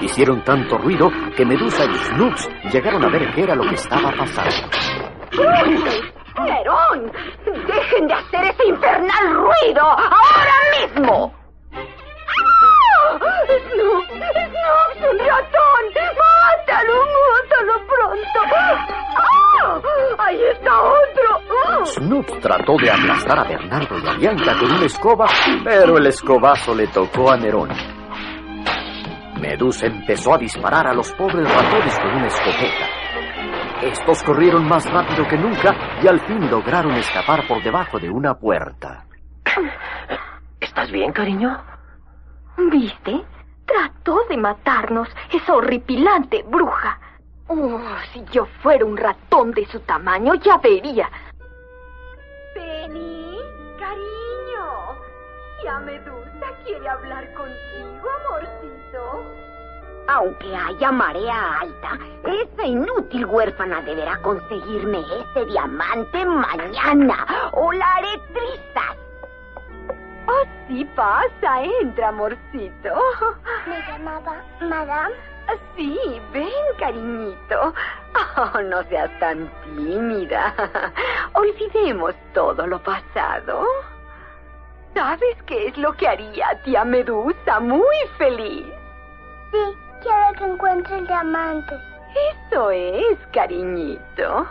Hicieron 0.03 0.43
tanto 0.43 0.79
ruido 0.79 1.09
que 1.37 1.47
Medusa 1.47 1.85
y 1.85 1.95
Snoops 1.95 2.49
llegaron 2.73 3.05
a 3.05 3.09
ver 3.09 3.33
qué 3.33 3.43
era 3.43 3.55
lo 3.55 3.63
que 3.69 3.77
estaba 3.77 4.11
pasando. 4.19 5.02
¡Nerón! 5.33 7.12
¡Dejen 7.45 8.07
de 8.07 8.14
hacer 8.14 8.45
ese 8.45 8.66
infernal 8.66 9.35
ruido! 9.35 9.83
¡Ahora 9.83 10.57
mismo! 10.79 11.35
¡Snoop! 13.73 14.09
¡Snoop! 14.11 15.11
¡Un 15.11 15.18
ratón! 15.18 15.83
¡Mátalo! 16.18 16.95
¡Mátalo 17.29 17.75
pronto! 17.87 18.40
¡Ah! 19.16 19.81
¡Ahí 20.18 20.40
está 20.53 20.81
otro! 20.81 21.87
Snoops 21.87 22.40
trató 22.40 22.77
de 22.77 22.90
aplastar 22.90 23.38
a 23.38 23.45
Bernardo 23.45 23.99
y 23.99 24.09
a 24.09 24.14
Bianca 24.14 24.55
con 24.59 24.73
una 24.73 24.87
escoba, 24.87 25.27
pero 25.64 25.97
el 25.99 26.07
escobazo 26.07 26.75
le 26.75 26.87
tocó 26.88 27.31
a 27.31 27.37
Nerón. 27.37 27.71
Medusa 29.40 29.87
empezó 29.87 30.35
a 30.35 30.38
disparar 30.38 30.87
a 30.87 30.95
los 30.95 31.12
pobres 31.14 31.49
ratones 31.53 31.99
con 31.99 32.11
una 32.14 32.27
escopeta. 32.27 33.02
Estos 33.83 34.23
corrieron 34.23 34.68
más 34.68 34.88
rápido 34.88 35.27
que 35.27 35.37
nunca 35.37 35.75
y 36.01 36.07
al 36.07 36.21
fin 36.21 36.49
lograron 36.49 36.92
escapar 36.92 37.47
por 37.49 37.61
debajo 37.64 37.99
de 37.99 38.09
una 38.09 38.35
puerta. 38.35 39.07
¿Estás 40.61 40.92
bien, 40.92 41.12
cariño? 41.12 41.61
¿Viste? 42.71 43.25
Trató 43.66 44.21
de 44.29 44.37
matarnos, 44.37 45.09
esa 45.33 45.55
horripilante 45.55 46.45
bruja. 46.45 47.01
Oh, 47.49 47.81
si 48.12 48.25
yo 48.31 48.47
fuera 48.62 48.85
un 48.85 48.97
ratón 48.97 49.51
de 49.51 49.66
su 49.66 49.81
tamaño, 49.81 50.35
ya 50.37 50.59
vería. 50.59 51.11
Penny, 52.55 53.37
cariño. 53.81 54.95
Ya 55.64 55.79
Medusa 55.81 56.47
quiere 56.64 56.88
hablar 56.88 57.33
contigo, 57.33 58.09
amorcito. 58.27 59.52
Aunque 60.09 60.55
haya 60.55 60.91
marea 60.93 61.59
alta, 61.61 61.99
esa 62.25 62.67
inútil 62.67 63.25
huérfana 63.27 63.81
deberá 63.83 64.19
conseguirme 64.19 65.01
ese 65.01 65.45
diamante 65.47 66.25
mañana 66.25 67.27
o 67.53 67.73
la 67.73 67.87
haré 67.87 68.19
trizas. 68.33 68.97
Así 70.43 70.85
pasa, 70.97 71.62
entra, 71.81 72.09
amorcito. 72.09 72.95
¿Me 73.67 73.79
llamaba 73.87 74.43
Madame? 74.61 75.15
Sí, 75.77 75.99
ven, 76.33 76.49
cariñito. 76.79 77.75
Oh, 78.37 78.61
no 78.62 78.83
seas 78.85 79.11
tan 79.19 79.51
tímida. 79.65 80.55
Olvidemos 81.35 82.15
todo 82.35 82.67
lo 82.67 82.79
pasado. 82.83 83.65
¿Sabes 84.95 85.37
qué 85.47 85.69
es 85.69 85.79
lo 85.79 85.93
que 85.95 86.09
haría 86.09 86.61
tía 86.65 86.85
Medusa 86.85 87.61
muy 87.61 87.97
feliz? 88.19 88.67
Sí, 89.51 89.77
quiero 90.03 90.33
que 90.38 90.45
encuentre 90.45 90.99
el 90.99 91.07
diamante. 91.07 91.75
Eso 92.51 92.71
es, 92.71 93.19
cariñito. 93.33 94.47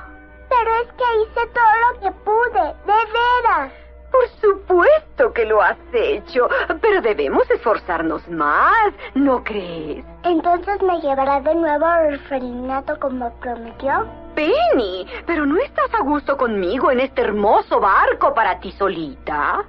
Pero 0.49 0.75
es 0.81 0.87
que 0.93 1.21
hice 1.21 1.47
todo 1.53 1.73
lo 1.81 1.99
que 1.99 2.11
pude, 2.23 2.67
de 2.85 3.11
veras. 3.11 3.71
Por 4.11 4.27
supuesto 4.41 5.31
que 5.33 5.45
lo 5.45 5.61
has 5.61 5.77
hecho, 5.93 6.49
pero 6.81 7.01
debemos 7.01 7.49
esforzarnos 7.49 8.27
más, 8.27 8.93
¿no 9.13 9.41
crees? 9.43 10.03
Entonces 10.23 10.81
me 10.81 10.99
llevará 10.99 11.39
de 11.39 11.55
nuevo 11.55 11.85
al 11.85 12.15
orfanato 12.15 12.99
como 12.99 13.31
prometió. 13.39 14.05
Penny, 14.35 15.07
pero 15.25 15.45
no 15.45 15.57
estás 15.57 15.93
a 15.93 16.03
gusto 16.03 16.35
conmigo 16.35 16.91
en 16.91 16.99
este 16.99 17.21
hermoso 17.21 17.79
barco 17.79 18.33
para 18.33 18.59
ti 18.59 18.71
solita. 18.73 19.63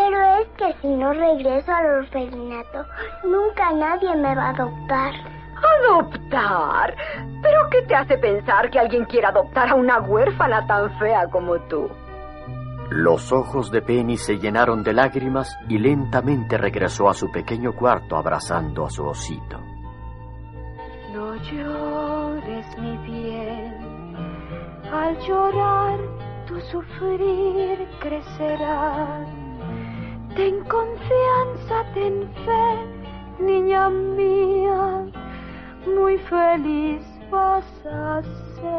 Pero 0.00 0.18
es 0.40 0.48
que 0.56 0.80
si 0.80 0.88
no 0.88 1.12
regreso 1.12 1.70
al 1.72 1.86
orfanato, 1.86 2.86
nunca 3.22 3.70
nadie 3.72 4.16
me 4.16 4.34
va 4.34 4.46
a 4.46 4.50
adoptar. 4.50 5.12
¿Adoptar? 5.82 6.96
¿Pero 7.42 7.68
qué 7.70 7.82
te 7.82 7.94
hace 7.94 8.16
pensar 8.16 8.70
que 8.70 8.78
alguien 8.78 9.04
quiera 9.04 9.28
adoptar 9.28 9.68
a 9.68 9.74
una 9.74 10.00
huérfana 10.00 10.66
tan 10.66 10.90
fea 10.98 11.28
como 11.30 11.58
tú? 11.68 11.90
Los 12.90 13.30
ojos 13.30 13.70
de 13.70 13.82
Penny 13.82 14.16
se 14.16 14.38
llenaron 14.38 14.82
de 14.82 14.94
lágrimas 14.94 15.54
y 15.68 15.76
lentamente 15.76 16.56
regresó 16.56 17.10
a 17.10 17.14
su 17.14 17.30
pequeño 17.30 17.74
cuarto 17.74 18.16
abrazando 18.16 18.86
a 18.86 18.90
su 18.90 19.04
osito. 19.04 19.60
No 21.12 21.36
llores, 21.36 22.78
mi 22.78 22.96
bien. 22.98 24.16
Al 24.90 25.18
llorar, 25.18 25.98
tu 26.46 26.58
sufrir 26.60 27.86
crecerá. 28.00 29.26
Ten 30.36 30.62
confianza, 30.64 31.84
ten 31.92 32.28
fe, 32.44 32.66
niña 33.40 33.90
mía. 33.90 35.06
Muy 35.86 36.18
feliz 36.18 37.02
vas 37.30 37.64
a 37.84 38.22
ser. 38.54 38.70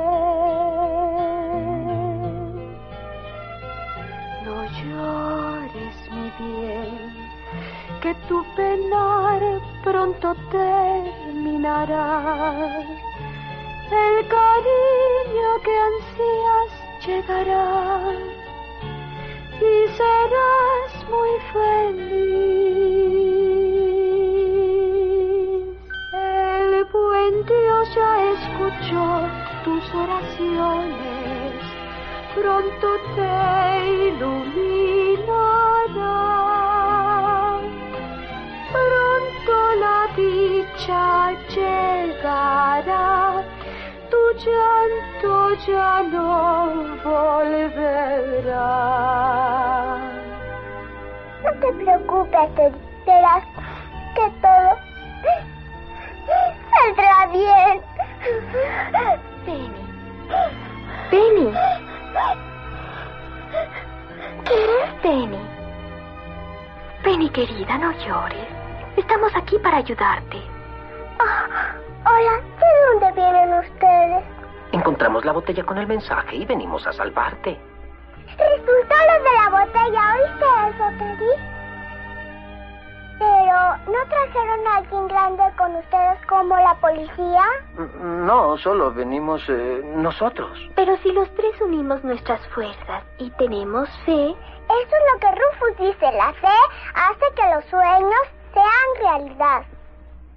No 4.45 4.57
llores, 4.79 5.97
mi 6.11 6.27
bien, 6.39 7.13
que 8.01 8.13
tu 8.29 8.37
penar 8.55 9.41
pronto 9.83 10.35
terminará. 10.51 12.07
El 13.91 14.15
cariño 14.27 15.49
que 15.65 15.73
ansías 15.89 16.71
llegará 17.05 18.40
y 19.62 19.88
serás 19.97 20.91
muy 21.10 21.34
feliz. 21.54 22.21
El 26.13 26.86
buen 26.86 27.34
Dios 27.45 27.95
ya 27.95 28.12
escuchó 28.34 29.04
tus 29.63 29.84
oraciones 29.93 31.21
pronto 32.36 32.88
te 33.15 33.34
iluminará. 34.08 35.10
Pronto 38.71 39.56
la 39.84 40.00
dicha 40.15 41.06
llegará, 41.56 43.43
tu 44.10 44.21
llanto 44.43 45.34
ya 45.67 45.91
no 46.04 46.30
volverá. 47.04 48.71
No 51.82 51.98
te 51.98 52.04
preocupes, 52.04 52.74
verás 53.08 53.44
que 54.13 54.30
todo 54.41 54.78
saldrá 56.70 57.28
bien. 57.32 57.82
Penny. 59.46 59.82
Penny. 61.10 61.54
¿Qué 64.46 64.84
es 64.84 64.94
Penny? 65.02 65.39
Penny, 67.04 67.30
querida, 67.30 67.78
no 67.78 67.91
llores. 67.94 68.48
Estamos 68.96 69.36
aquí 69.36 69.58
para 69.58 69.78
ayudarte. 69.78 70.38
Ah, 71.20 71.74
hola, 72.06 72.41
¿de 72.60 73.00
dónde 73.00 73.22
vienen 73.22 73.60
ustedes? 73.60 74.24
Encontramos 74.72 75.26
la 75.26 75.32
botella 75.32 75.63
con 75.63 75.80
el 75.80 75.88
mensaje 75.88 76.36
y 76.36 76.46
venimos 76.46 76.86
a 76.86 76.94
salvarte. 76.94 77.58
Resultó 78.38 78.96
lo 78.96 79.24
de 79.24 79.32
la 79.36 79.50
botella, 79.50 80.15
¿oíste 80.15 80.46
eso, 80.70 80.86
Teddy? 81.00 81.50
Pero, 83.21 83.77
¿no 83.86 84.03
trajeron 84.10 84.67
a 84.67 84.77
alguien 84.77 85.07
grande 85.07 85.43
con 85.55 85.75
ustedes 85.75 86.25
como 86.25 86.57
la 86.57 86.73
policía? 86.81 87.43
No, 88.01 88.57
solo 88.57 88.91
venimos 88.91 89.43
eh, 89.47 89.84
nosotros. 89.95 90.57
Pero 90.75 90.97
si 91.03 91.12
los 91.12 91.29
tres 91.36 91.53
unimos 91.62 92.03
nuestras 92.03 92.41
fuerzas 92.47 93.03
y 93.19 93.29
tenemos 93.31 93.88
fe, 94.07 94.29
Eso 94.31 94.95
es 94.95 95.13
lo 95.13 95.19
que 95.19 95.27
Rufus 95.27 95.77
dice. 95.77 96.12
La 96.13 96.34
fe 96.34 96.47
hace 96.95 97.36
que 97.36 97.53
los 97.53 97.65
sueños 97.65 98.25
sean 98.55 98.89
realidad. 98.99 99.65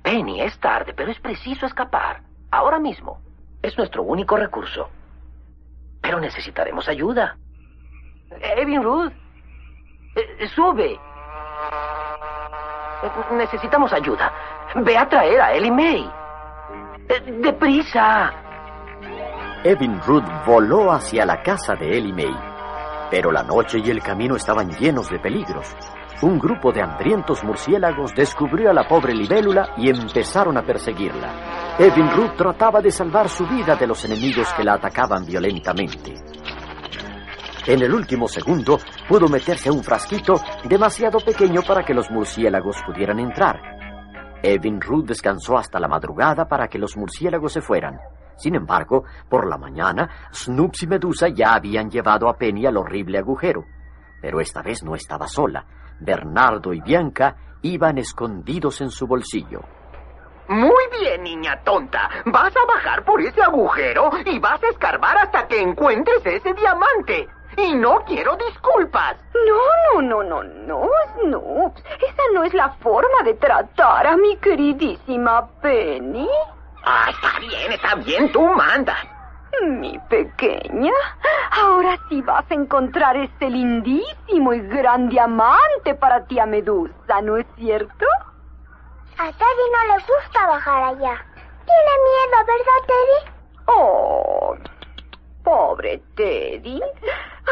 Penny, 0.02 0.42
es 0.42 0.58
tarde, 0.58 0.92
pero 0.92 1.10
es 1.10 1.18
preciso 1.20 1.64
escapar. 1.64 2.20
Ahora 2.50 2.78
mismo. 2.78 3.18
Es 3.62 3.78
nuestro 3.78 4.02
único 4.02 4.36
recurso. 4.36 4.90
Pero 6.02 6.20
necesitaremos 6.20 6.86
ayuda. 6.86 7.38
Evin 8.58 8.82
Ruth, 8.82 9.12
eh, 10.16 10.48
sube. 10.48 11.00
Necesitamos 13.32 13.92
ayuda. 13.92 14.32
Ve 14.76 14.96
a 14.96 15.08
traer 15.08 15.40
a 15.40 15.52
Ellie 15.52 15.70
May. 15.70 16.10
Eh, 17.08 17.40
¡Deprisa! 17.42 18.32
Evin 19.62 20.00
Root 20.02 20.24
voló 20.46 20.92
hacia 20.92 21.24
la 21.24 21.42
casa 21.42 21.74
de 21.74 21.98
Ellie 21.98 22.12
May. 22.12 22.34
Pero 23.10 23.30
la 23.30 23.42
noche 23.42 23.78
y 23.84 23.90
el 23.90 24.02
camino 24.02 24.36
estaban 24.36 24.70
llenos 24.70 25.08
de 25.10 25.18
peligros. 25.18 25.74
Un 26.22 26.38
grupo 26.38 26.72
de 26.72 26.82
hambrientos 26.82 27.44
murciélagos 27.44 28.14
descubrió 28.14 28.70
a 28.70 28.72
la 28.72 28.88
pobre 28.88 29.14
libélula 29.14 29.74
y 29.76 29.90
empezaron 29.90 30.56
a 30.56 30.62
perseguirla. 30.62 31.76
Evin 31.78 32.10
Root 32.10 32.36
trataba 32.36 32.80
de 32.80 32.90
salvar 32.90 33.28
su 33.28 33.46
vida 33.46 33.74
de 33.76 33.86
los 33.86 34.04
enemigos 34.04 34.52
que 34.54 34.64
la 34.64 34.74
atacaban 34.74 35.26
violentamente. 35.26 36.14
En 37.66 37.82
el 37.82 37.94
último 37.94 38.28
segundo 38.28 38.78
pudo 39.08 39.26
meterse 39.26 39.70
un 39.70 39.82
frasquito 39.82 40.34
demasiado 40.68 41.18
pequeño 41.18 41.62
para 41.62 41.82
que 41.82 41.94
los 41.94 42.10
murciélagos 42.10 42.76
pudieran 42.86 43.18
entrar. 43.18 43.58
Evin 44.42 44.78
Root 44.80 45.06
descansó 45.06 45.56
hasta 45.56 45.80
la 45.80 45.88
madrugada 45.88 46.46
para 46.46 46.68
que 46.68 46.78
los 46.78 46.94
murciélagos 46.96 47.54
se 47.54 47.62
fueran. 47.62 47.98
Sin 48.36 48.54
embargo, 48.54 49.04
por 49.30 49.48
la 49.48 49.56
mañana, 49.56 50.28
Snoops 50.30 50.82
y 50.82 50.86
Medusa 50.86 51.28
ya 51.28 51.54
habían 51.54 51.88
llevado 51.88 52.28
a 52.28 52.36
Penny 52.36 52.66
al 52.66 52.76
horrible 52.76 53.18
agujero. 53.18 53.64
Pero 54.20 54.40
esta 54.40 54.60
vez 54.60 54.82
no 54.84 54.94
estaba 54.94 55.26
sola. 55.26 55.64
Bernardo 56.00 56.74
y 56.74 56.82
Bianca 56.82 57.36
iban 57.62 57.96
escondidos 57.96 58.82
en 58.82 58.90
su 58.90 59.06
bolsillo. 59.06 59.60
Muy 60.48 60.84
bien, 61.00 61.22
niña 61.22 61.62
tonta. 61.64 62.10
Vas 62.26 62.54
a 62.54 62.66
bajar 62.66 63.02
por 63.06 63.22
ese 63.22 63.40
agujero 63.40 64.10
y 64.26 64.38
vas 64.38 64.62
a 64.62 64.68
escarbar 64.68 65.16
hasta 65.16 65.46
que 65.46 65.62
encuentres 65.62 66.20
ese 66.26 66.52
diamante. 66.52 67.26
Y 67.56 67.74
no 67.74 68.04
quiero 68.04 68.36
disculpas. 68.36 69.16
No, 69.46 70.00
no, 70.02 70.22
no, 70.22 70.22
no, 70.22 70.42
no, 70.42 70.88
Snoops. 71.14 71.82
Esa 72.00 72.22
no 72.32 72.44
es 72.44 72.54
la 72.54 72.70
forma 72.74 73.22
de 73.24 73.34
tratar 73.34 74.06
a 74.06 74.16
mi 74.16 74.36
queridísima 74.36 75.48
Penny. 75.60 76.28
Ah, 76.84 77.06
está 77.10 77.38
bien, 77.40 77.72
está 77.72 77.94
bien, 77.96 78.32
tú 78.32 78.42
mandas. 78.42 78.98
Mi 79.62 79.98
pequeña, 80.10 80.92
ahora 81.62 81.96
sí 82.08 82.20
vas 82.22 82.44
a 82.50 82.54
encontrar 82.54 83.16
este 83.16 83.48
lindísimo 83.48 84.52
y 84.52 84.60
gran 84.62 85.08
diamante 85.08 85.94
para 85.94 86.24
tía 86.24 86.44
Medusa, 86.44 87.20
¿no 87.22 87.36
es 87.36 87.46
cierto? 87.56 88.06
A 89.16 89.26
Teddy 89.26 89.66
no 89.72 89.94
le 89.94 90.02
gusta 90.02 90.46
bajar 90.46 90.82
allá. 90.82 91.24
Tiene 91.64 91.92
miedo, 92.04 92.36
¿verdad, 92.46 92.86
Teddy? 92.86 93.32
Oh, 93.66 94.56
pobre 95.44 96.02
Teddy. 96.16 96.80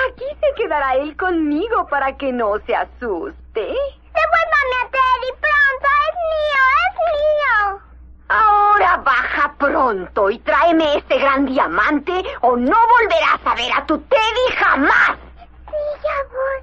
Aquí 0.08 0.24
se 0.40 0.54
quedará 0.56 0.96
él 0.96 1.16
conmigo 1.16 1.86
para 1.86 2.16
que 2.16 2.32
no 2.32 2.58
se 2.66 2.74
asuste. 2.74 3.60
Devuélvame 3.60 4.76
a 4.80 4.90
Teddy 4.90 5.30
pronto. 5.40 5.88
Es 6.08 6.14
mío, 6.32 6.62
es 6.88 6.94
mío. 7.12 7.82
Ahora 8.28 8.96
baja 8.96 9.54
pronto 9.58 10.30
y 10.30 10.38
tráeme 10.38 10.96
ese 10.96 11.18
gran 11.18 11.44
diamante 11.46 12.24
o 12.40 12.56
no 12.56 12.76
volverás 12.98 13.40
a 13.44 13.54
ver 13.54 13.72
a 13.76 13.86
tu 13.86 13.98
Teddy 13.98 14.56
jamás. 14.56 15.18
Sí, 15.66 16.00
ya 16.02 16.16
voy. 16.32 16.60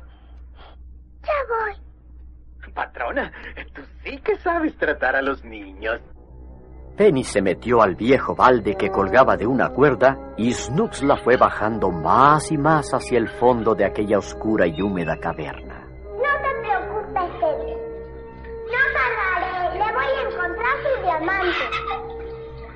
Ya 1.24 1.34
voy. 1.48 2.74
Patrona, 2.74 3.32
tú 3.74 3.82
sí 4.04 4.18
que 4.20 4.38
sabes 4.38 4.76
tratar 4.78 5.16
a 5.16 5.22
los 5.22 5.44
niños. 5.44 6.02
Penny 6.98 7.24
se 7.24 7.42
metió 7.42 7.82
al 7.82 7.96
viejo 7.96 8.36
balde 8.36 8.76
que 8.76 8.90
colgaba 8.90 9.38
de 9.38 9.48
una 9.48 9.70
cuerda 9.70 10.34
y 10.38 10.52
Snoops 10.52 11.02
la 11.04 11.16
fue 11.18 11.38
bajando 11.38 11.92
más 11.92 12.52
y 12.52 12.58
más 12.58 12.94
hacia 12.94 13.18
el 13.18 13.30
fondo 13.30 13.74
de 13.74 13.86
aquella 13.86 14.18
oscura 14.18 14.68
y 14.68 14.82
húmeda 14.82 15.18
caverna. 15.18 15.88
No 16.04 16.32
te 16.42 16.68
preocupes, 16.68 17.40
Teddy. 17.40 17.74
No 18.66 18.82
tardaré. 18.94 19.80
Le 19.80 19.94
voy 19.94 20.12
a 20.18 20.22
encontrar 20.30 20.76
su 20.84 21.02
diamante. 21.04 21.58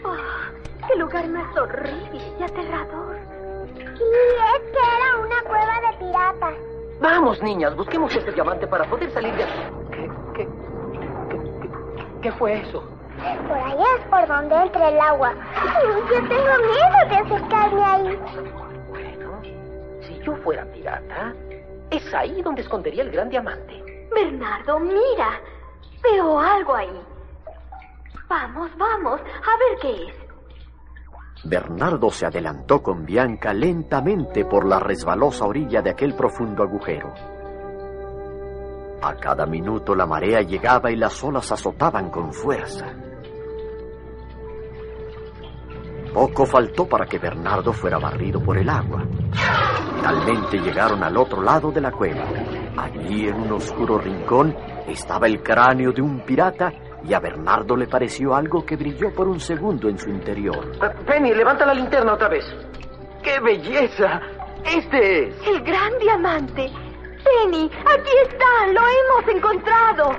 Oh, 0.05 0.87
qué 0.87 0.99
lugar 0.99 1.27
más 1.27 1.57
horrible 1.57 2.21
y 2.39 2.43
aterrador. 2.43 3.17
Sí, 3.75 4.03
es 4.55 4.61
que 4.71 4.79
era 4.97 5.17
una 5.19 5.41
cueva 5.47 5.75
de 5.91 5.97
piratas. 6.05 6.55
Vamos, 7.01 7.41
niñas, 7.43 7.75
busquemos 7.75 8.15
ese 8.15 8.31
diamante 8.31 8.67
para 8.67 8.89
poder 8.89 9.11
salir 9.11 9.33
de 9.35 9.43
aquí. 9.43 9.59
¿Qué, 9.91 10.09
qué, 10.35 10.47
qué, 11.29 11.37
qué, 11.37 11.69
qué 12.21 12.31
fue 12.33 12.61
eso? 12.61 12.83
Por 13.17 13.57
allá 13.57 13.85
es 13.99 14.05
por 14.07 14.27
donde 14.27 14.55
entra 14.55 14.89
el 14.89 14.99
agua. 14.99 15.33
Yo 16.09 16.27
tengo 16.27 16.27
miedo 16.27 17.09
de 17.09 17.15
acercarme 17.15 17.83
ahí. 17.83 18.19
Bueno, 18.89 19.41
si 20.01 20.19
yo 20.19 20.35
fuera 20.37 20.65
pirata, 20.65 21.33
es 21.91 22.13
ahí 22.13 22.41
donde 22.41 22.61
escondería 22.61 23.03
el 23.03 23.11
gran 23.11 23.29
diamante. 23.29 24.07
Bernardo, 24.13 24.79
mira. 24.79 25.39
Veo 26.03 26.39
algo 26.39 26.75
ahí. 26.75 27.01
Vamos, 28.27 28.71
vamos, 28.77 29.21
a 29.21 29.57
ver 29.57 29.79
qué 29.81 30.07
es. 30.07 30.23
Bernardo 31.45 32.09
se 32.09 32.25
adelantó 32.25 32.81
con 32.81 33.05
Bianca 33.05 33.53
lentamente 33.53 34.45
por 34.45 34.65
la 34.65 34.79
resbalosa 34.79 35.45
orilla 35.45 35.81
de 35.81 35.91
aquel 35.91 36.15
profundo 36.15 36.63
agujero. 36.63 37.13
A 39.05 39.15
cada 39.15 39.45
minuto 39.45 39.93
la 39.93 40.05
marea 40.05 40.39
llegaba 40.43 40.89
y 40.89 40.95
las 40.95 41.21
olas 41.21 41.51
azotaban 41.51 42.09
con 42.09 42.31
fuerza. 42.31 42.85
Poco 46.13 46.45
faltó 46.45 46.87
para 46.87 47.05
que 47.05 47.19
Bernardo 47.19 47.73
fuera 47.73 47.97
barrido 47.97 48.41
por 48.41 48.57
el 48.57 48.69
agua. 48.69 49.03
Finalmente 49.97 50.57
llegaron 50.57 51.03
al 51.03 51.17
otro 51.17 51.41
lado 51.41 51.69
de 51.69 51.81
la 51.81 51.91
cueva. 51.91 52.23
Allí, 52.77 53.27
en 53.27 53.41
un 53.41 53.51
oscuro 53.51 53.97
rincón, 53.97 54.55
estaba 54.87 55.27
el 55.27 55.43
cráneo 55.43 55.91
de 55.91 56.01
un 56.01 56.21
pirata 56.21 56.71
y 57.03 57.13
a 57.13 57.19
Bernardo 57.19 57.75
le 57.75 57.87
pareció 57.87 58.33
algo 58.33 58.65
que 58.65 58.77
brilló 58.77 59.13
por 59.13 59.27
un 59.27 59.41
segundo 59.41 59.89
en 59.89 59.97
su 59.97 60.09
interior. 60.09 60.71
Ah, 60.79 60.93
Penny, 61.05 61.33
levanta 61.33 61.65
la 61.65 61.73
linterna 61.73 62.13
otra 62.13 62.29
vez. 62.29 62.45
¡Qué 63.21 63.37
belleza! 63.41 64.21
Este 64.63 65.27
es. 65.27 65.35
El 65.45 65.61
gran 65.61 65.91
diamante. 65.99 66.71
Penny, 67.23 67.71
aquí 67.85 68.11
está, 68.23 68.67
lo 68.67 68.81
hemos 68.81 69.27
encontrado. 69.35 70.11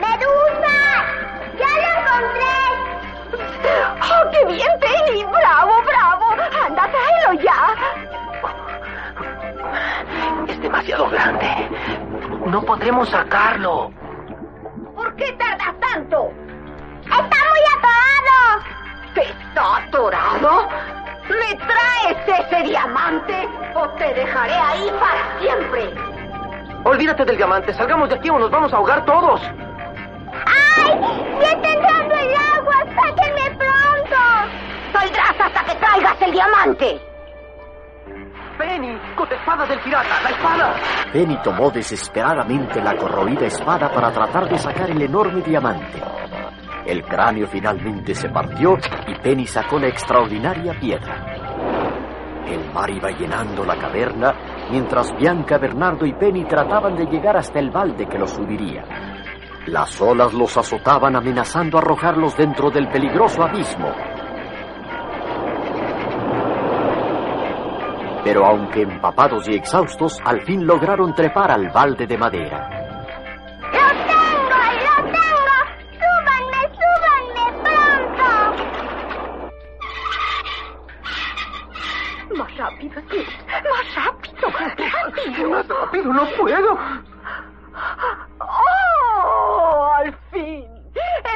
¡Medusa! 0.00 0.76
¡Ya 1.58 1.70
lo 1.82 1.88
encontré! 1.98 2.56
¡Oh, 4.02 4.30
qué 4.30 4.44
bien, 4.46 4.72
Penny! 4.80 5.24
¡Bravo, 5.24 5.82
bravo! 5.82 6.26
¡Anda, 6.66 6.90
tráelo 6.90 7.42
ya! 7.42 7.60
Es 10.48 10.60
demasiado 10.60 11.08
grande. 11.08 11.68
No 12.46 12.62
podremos 12.62 13.08
sacarlo. 13.08 13.90
¿Por 14.94 15.14
qué 15.16 15.32
tardas 15.32 15.74
tanto? 15.80 16.32
¡Está 17.04 17.18
muy 17.20 17.62
atorado! 17.76 18.64
¿Está 19.14 19.76
atorado? 19.76 20.68
¿Me 21.28 21.56
traes 21.56 22.40
ese 22.40 22.62
diamante 22.64 23.48
o 23.74 23.88
te 23.90 24.12
dejaré 24.14 24.54
ahí 24.54 24.90
para 24.98 25.40
siempre? 25.40 25.94
Olvídate 26.84 27.24
del 27.24 27.36
diamante. 27.36 27.72
Salgamos 27.74 28.08
de 28.08 28.16
aquí 28.16 28.28
o 28.28 28.38
nos 28.38 28.50
vamos 28.50 28.72
a 28.72 28.76
ahogar 28.76 29.04
todos. 29.04 29.40
¡Ay! 29.40 31.00
¡Ya 31.40 31.52
está 31.52 31.68
entrando 31.68 32.14
el 32.14 32.34
agua! 32.34 32.74
¡Sáquenme 32.94 33.56
pronto! 33.56 34.16
Saldrás 34.92 35.40
hasta 35.40 35.64
que 35.64 35.74
traigas 35.76 36.22
el 36.22 36.32
diamante. 36.32 37.00
Penny, 38.58 38.98
con 39.16 39.28
la 39.28 39.36
espada 39.36 39.66
del 39.66 39.80
pirata, 39.80 40.22
la 40.22 40.30
espada. 40.30 40.74
Penny 41.12 41.36
tomó 41.42 41.70
desesperadamente 41.70 42.80
la 42.82 42.96
corroída 42.96 43.46
espada 43.46 43.88
para 43.90 44.10
tratar 44.10 44.48
de 44.48 44.58
sacar 44.58 44.90
el 44.90 45.02
enorme 45.02 45.40
diamante. 45.40 46.02
El 46.86 47.02
cráneo 47.04 47.46
finalmente 47.46 48.14
se 48.14 48.28
partió 48.28 48.76
y 49.06 49.14
Penny 49.20 49.46
sacó 49.46 49.78
la 49.78 49.88
extraordinaria 49.88 50.74
piedra. 50.80 51.26
El 52.46 52.72
mar 52.72 52.90
iba 52.90 53.10
llenando 53.10 53.64
la 53.64 53.76
caverna 53.76 54.34
mientras 54.70 55.14
Bianca, 55.16 55.58
Bernardo 55.58 56.04
y 56.04 56.12
Penny 56.12 56.44
trataban 56.44 56.96
de 56.96 57.06
llegar 57.06 57.36
hasta 57.36 57.60
el 57.60 57.70
balde 57.70 58.06
que 58.06 58.18
los 58.18 58.30
subiría. 58.30 58.84
Las 59.66 60.00
olas 60.00 60.34
los 60.34 60.56
azotaban 60.56 61.14
amenazando 61.14 61.78
arrojarlos 61.78 62.36
dentro 62.36 62.68
del 62.70 62.88
peligroso 62.88 63.44
abismo. 63.44 63.92
Pero 68.24 68.44
aunque 68.44 68.82
empapados 68.82 69.48
y 69.48 69.54
exhaustos, 69.54 70.18
al 70.24 70.42
fin 70.42 70.66
lograron 70.66 71.14
trepar 71.14 71.52
al 71.52 71.68
balde 71.70 72.06
de 72.06 72.18
madera. 72.18 72.81
Rápido, 86.02 86.12
no 86.12 86.26
puedo. 86.36 86.78
¡Oh! 88.40 89.92
¡Al 89.96 90.14
fin! 90.32 90.66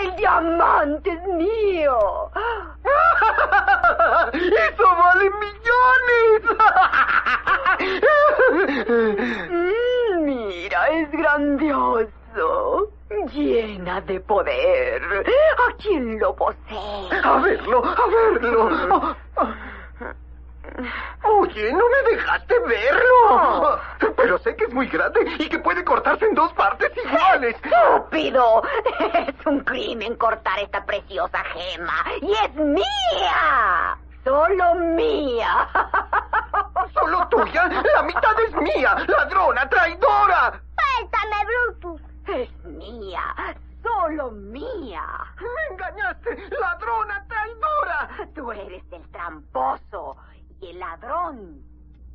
¡El 0.02 0.16
diamante 0.16 1.10
es 1.10 1.22
mío! 1.28 2.30
¡Eso 4.32 4.84
vale 4.84 5.30
millones! 5.40 6.42
Mm, 9.50 10.24
mira, 10.24 10.88
es 10.88 11.10
grandioso. 11.12 12.90
Llena 13.32 14.00
de 14.02 14.20
poder. 14.20 15.02
¿A 15.02 15.72
quién 15.80 16.18
lo 16.18 16.34
posee? 16.34 17.20
A 17.22 17.38
verlo, 17.38 17.84
a 17.84 18.06
verlo. 18.08 19.16
Oye, 21.56 21.72
no 21.72 21.88
me 21.88 22.10
dejaste 22.10 22.54
verlo. 22.60 23.80
Pero 24.14 24.38
sé 24.40 24.54
que 24.56 24.64
es 24.64 24.74
muy 24.74 24.88
grande 24.88 25.20
y 25.38 25.48
que 25.48 25.58
puede 25.58 25.82
cortarse 25.84 26.26
en 26.26 26.34
dos 26.34 26.52
partes 26.52 26.92
iguales. 27.02 27.56
¡Estúpido! 27.62 28.62
Es 29.26 29.46
un 29.46 29.60
crimen 29.60 30.16
cortar 30.16 30.58
esta 30.58 30.84
preciosa 30.84 31.42
gema. 31.44 32.04
¡Y 32.20 32.32
es 32.32 32.54
mía! 32.56 33.96
¡Solo 34.22 34.74
mía! 34.74 35.66
¿Solo 36.92 37.26
tuya? 37.28 37.68
La 37.68 38.02
mitad 38.02 38.38
es 38.46 38.54
mía. 38.56 38.94
¡Ladrona, 39.08 39.66
traidora! 39.70 40.60
¡Suéltame, 40.76 41.46
Brutus! 41.46 42.02
¡Es 42.26 42.64
mía! 42.66 43.22
¡Solo 43.82 44.30
mía! 44.30 45.02
¡Me 45.40 45.74
engañaste! 45.74 46.36
¡Ladrona, 46.60 47.24
traidora! 47.26 48.28
Tú 48.34 48.52
eres 48.52 48.82
el 48.92 49.10
tramposo 49.10 50.18
ladrón. 50.74 51.62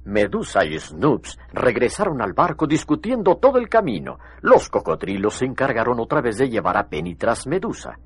Medusa 0.05 0.65
y 0.65 0.79
Snoops 0.79 1.37
regresaron 1.53 2.21
al 2.21 2.33
barco 2.33 2.65
discutiendo 2.65 3.37
todo 3.37 3.57
el 3.57 3.69
camino. 3.69 4.17
Los 4.41 4.69
cocodrilos 4.69 5.35
se 5.35 5.45
encargaron 5.45 5.99
otra 5.99 6.21
vez 6.21 6.37
de 6.37 6.49
llevar 6.49 6.77
a 6.77 6.87
Penny 6.87 7.15
tras 7.15 7.45
Medusa. 7.45 7.97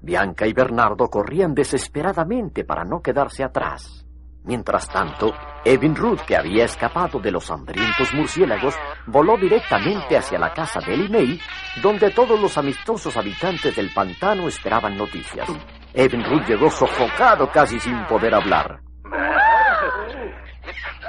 Bianca 0.00 0.46
y 0.46 0.52
Bernardo 0.52 1.08
corrían 1.08 1.54
desesperadamente 1.54 2.64
para 2.64 2.84
no 2.84 3.00
quedarse 3.00 3.44
atrás. 3.44 4.06
Mientras 4.46 4.88
tanto, 4.88 5.32
Evin 5.64 5.96
Ruth, 5.96 6.20
que 6.20 6.36
había 6.36 6.64
escapado 6.66 7.18
de 7.18 7.32
los 7.32 7.50
hambrientos 7.50 8.14
murciélagos, 8.14 8.76
voló 9.06 9.36
directamente 9.36 10.16
hacia 10.16 10.38
la 10.38 10.54
casa 10.54 10.78
de 10.78 10.94
Ellie 10.94 11.08
May, 11.08 11.40
donde 11.82 12.12
todos 12.12 12.40
los 12.40 12.56
amistosos 12.56 13.16
habitantes 13.16 13.74
del 13.74 13.92
pantano 13.92 14.46
esperaban 14.46 14.96
noticias. 14.96 15.48
Evin 15.92 16.24
Ruth 16.24 16.46
llegó 16.46 16.70
sofocado 16.70 17.50
casi 17.50 17.80
sin 17.80 18.04
poder 18.06 18.36
hablar. 18.36 18.78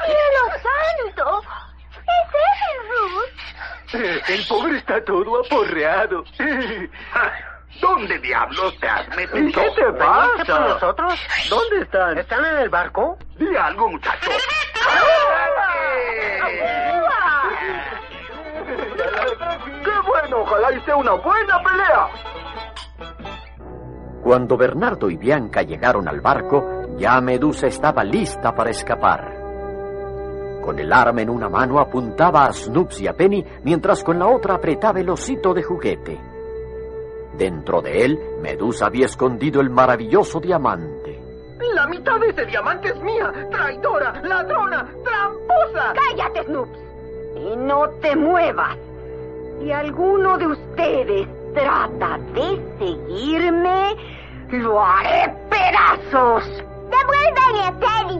¡Cielo 0.07 0.43
santo! 0.63 1.41
¡Es 1.93 2.33
Evan 2.57 2.81
Ruth! 2.89 4.16
El 4.27 4.45
pobre 4.47 4.77
está 4.77 5.03
todo 5.05 5.39
aporreado. 5.39 6.23
¿Dónde 7.81 8.19
diablos 8.19 8.77
te 8.79 8.87
has 8.87 9.07
metido? 9.15 9.61
¿Qué 9.61 9.69
te 9.75 9.93
pasa? 9.93 10.43
por 10.45 10.61
nosotros? 10.61 11.19
¿Dónde 11.49 11.81
están? 11.81 12.17
¿Están 12.17 12.45
en 12.45 12.57
el 12.57 12.69
barco? 12.69 13.17
Di 13.37 13.55
algo, 13.55 13.89
muchacho. 13.89 14.29
¡Qué 19.83 19.91
bueno! 20.05 20.37
Ojalá 20.41 20.85
sea 20.85 20.95
una 20.95 21.13
buena 21.13 21.63
pelea. 21.63 22.07
Cuando 24.23 24.57
Bernardo 24.57 25.09
y 25.09 25.15
Bianca 25.17 25.61
llegaron 25.61 26.07
al 26.07 26.19
barco, 26.19 26.97
ya 26.97 27.21
Medusa 27.21 27.67
estaba 27.67 28.03
lista 28.03 28.53
para 28.53 28.71
escapar. 28.71 29.36
Con 30.67 30.79
el 30.79 30.91
arma 30.91 31.21
en 31.21 31.29
una 31.29 31.47
mano 31.47 31.79
apuntaba 31.79 32.43
a 32.43 32.51
Snoops 32.51 32.99
y 32.99 33.07
a 33.07 33.13
Penny, 33.13 33.41
mientras 33.63 34.03
con 34.03 34.19
la 34.19 34.27
otra 34.27 34.55
apretaba 34.55 34.99
el 34.99 35.09
osito 35.09 35.53
de 35.53 35.63
juguete. 35.63 36.19
Dentro 37.37 37.81
de 37.81 38.03
él, 38.03 38.19
Medusa 38.41 38.87
había 38.87 39.05
escondido 39.05 39.61
el 39.61 39.69
maravilloso 39.69 40.41
diamante. 40.41 41.21
La 41.73 41.87
mitad 41.87 42.19
de 42.19 42.31
ese 42.31 42.45
diamante 42.47 42.89
es 42.89 43.01
mía. 43.01 43.31
Traidora, 43.49 44.21
ladrona, 44.21 44.85
tramposa. 45.05 45.93
Cállate, 45.95 46.43
Snoops. 46.43 46.79
Y 47.37 47.55
no 47.55 47.89
te 48.01 48.13
muevas. 48.17 48.77
Si 49.61 49.71
alguno 49.71 50.37
de 50.37 50.47
ustedes 50.47 51.29
trata 51.53 52.17
de 52.33 52.75
seguirme, 52.77 53.95
lo 54.49 54.83
haré 54.83 55.33
pedazos. 55.49 56.43
Devuélveme, 56.89 57.79
Teddy. 57.79 58.19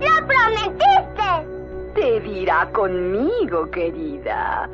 ¡Lo 0.00 0.26
prometiste! 0.26 1.53
Te 1.94 2.20
dirá 2.20 2.70
conmigo, 2.72 3.70
querida. 3.70 4.68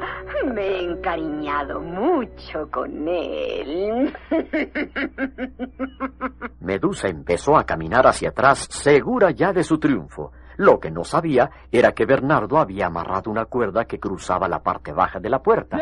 Me 0.55 0.63
he 0.63 0.85
encariñado 0.85 1.81
mucho 1.81 2.71
con 2.71 3.07
él. 3.07 4.17
Medusa 6.61 7.09
empezó 7.09 7.59
a 7.59 7.65
caminar 7.65 8.07
hacia 8.07 8.31
atrás, 8.31 8.67
segura 8.71 9.33
ya 9.33 9.53
de 9.53 9.63
su 9.63 9.79
triunfo. 9.79 10.33
Lo 10.57 10.79
que 10.79 10.91
no 10.91 11.05
sabía 11.05 11.51
era 11.71 11.93
que 11.93 12.07
Bernardo 12.07 12.59
había 12.59 12.87
amarrado 12.87 13.31
una 13.31 13.47
cuerda 13.47 13.85
que 13.85 13.99
cruzaba 13.99 14.49
la 14.49 14.63
parte 14.63 14.93
baja 14.93 15.19
de 15.19 15.31
la 15.31 15.43
puerta. 15.43 15.79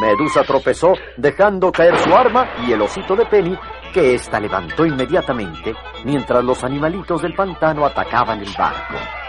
Medusa 0.00 0.42
tropezó, 0.42 0.92
dejando 1.16 1.72
caer 1.72 1.98
su 1.98 2.14
arma 2.14 2.48
y 2.66 2.72
el 2.72 2.82
osito 2.82 3.16
de 3.16 3.26
Penny, 3.26 3.58
que 3.92 4.14
ésta 4.14 4.38
levantó 4.38 4.86
inmediatamente, 4.86 5.74
mientras 6.04 6.44
los 6.44 6.62
animalitos 6.62 7.22
del 7.22 7.34
pantano 7.34 7.84
atacaban 7.84 8.40
el 8.40 8.54
barco. 8.56 9.19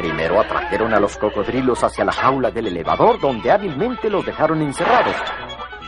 Primero 0.00 0.40
atrajeron 0.40 0.94
a 0.94 0.98
los 0.98 1.18
cocodrilos 1.18 1.84
hacia 1.84 2.06
la 2.06 2.12
jaula 2.12 2.50
del 2.50 2.68
elevador, 2.68 3.20
donde 3.20 3.52
hábilmente 3.52 4.08
los 4.08 4.24
dejaron 4.24 4.62
encerrados. 4.62 5.14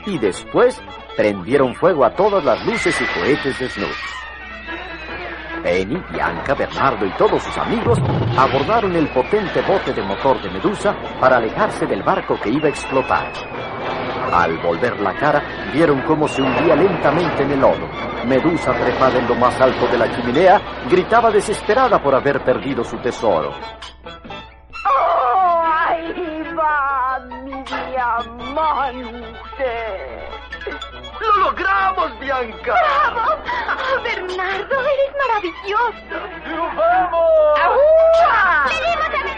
Y 0.05 0.19
después 0.19 0.79
prendieron 1.17 1.75
fuego 1.75 2.05
a 2.05 2.11
todas 2.11 2.45
las 2.45 2.63
luces 2.67 2.95
y 3.01 3.19
cohetes 3.19 3.59
de 3.59 3.71
Snoops. 3.71 3.97
Penny, 5.63 5.97
Bianca, 6.13 6.53
Bernardo 6.53 7.07
y 7.07 7.11
todos 7.13 7.43
sus 7.43 7.57
amigos 7.57 7.99
abordaron 8.37 8.95
el 8.97 9.09
potente 9.09 9.63
bote 9.63 9.95
de 9.95 10.03
motor 10.03 10.43
de 10.43 10.51
Medusa 10.51 10.95
para 11.19 11.39
alejarse 11.39 11.87
del 11.87 12.03
barco 12.03 12.39
que 12.39 12.51
iba 12.51 12.67
a 12.67 12.71
explotar. 12.71 13.33
Al 14.31 14.59
volver 14.59 15.01
la 15.01 15.15
cara, 15.15 15.43
vieron 15.73 16.03
cómo 16.03 16.29
se 16.29 16.43
hundía 16.43 16.77
lentamente 16.77 17.45
en 17.45 17.53
el 17.53 17.61
lodo. 17.61 17.89
Medusa, 18.25 18.73
trepada 18.73 19.19
en 19.19 19.29
lo 19.29 19.35
más 19.35 19.61
alto 19.61 19.87
de 19.89 19.99
la 19.99 20.11
chimenea, 20.15 20.61
gritaba 20.89 21.31
desesperada 21.31 22.03
por 22.03 22.15
haber 22.15 22.43
perdido 22.45 22.85
su 22.85 22.97
tesoro. 22.99 23.53
¡Oh, 24.85 25.63
ahí 25.65 26.43
va 26.57 27.19
mi 27.45 27.63
diamante! 27.65 29.13
¡Lo 31.21 31.37
logramos, 31.45 32.19
Bianca! 32.21 32.73
¡Bravo! 32.73 33.35
Oh, 33.35 34.03
Bernardo, 34.03 34.81
eres 34.81 35.13
maravilloso. 35.19 36.17
¡Triunfamos! 36.45 37.61
¡Ahúa! 37.61 38.67
¡Pedimos 38.69 39.09
a 39.09 39.32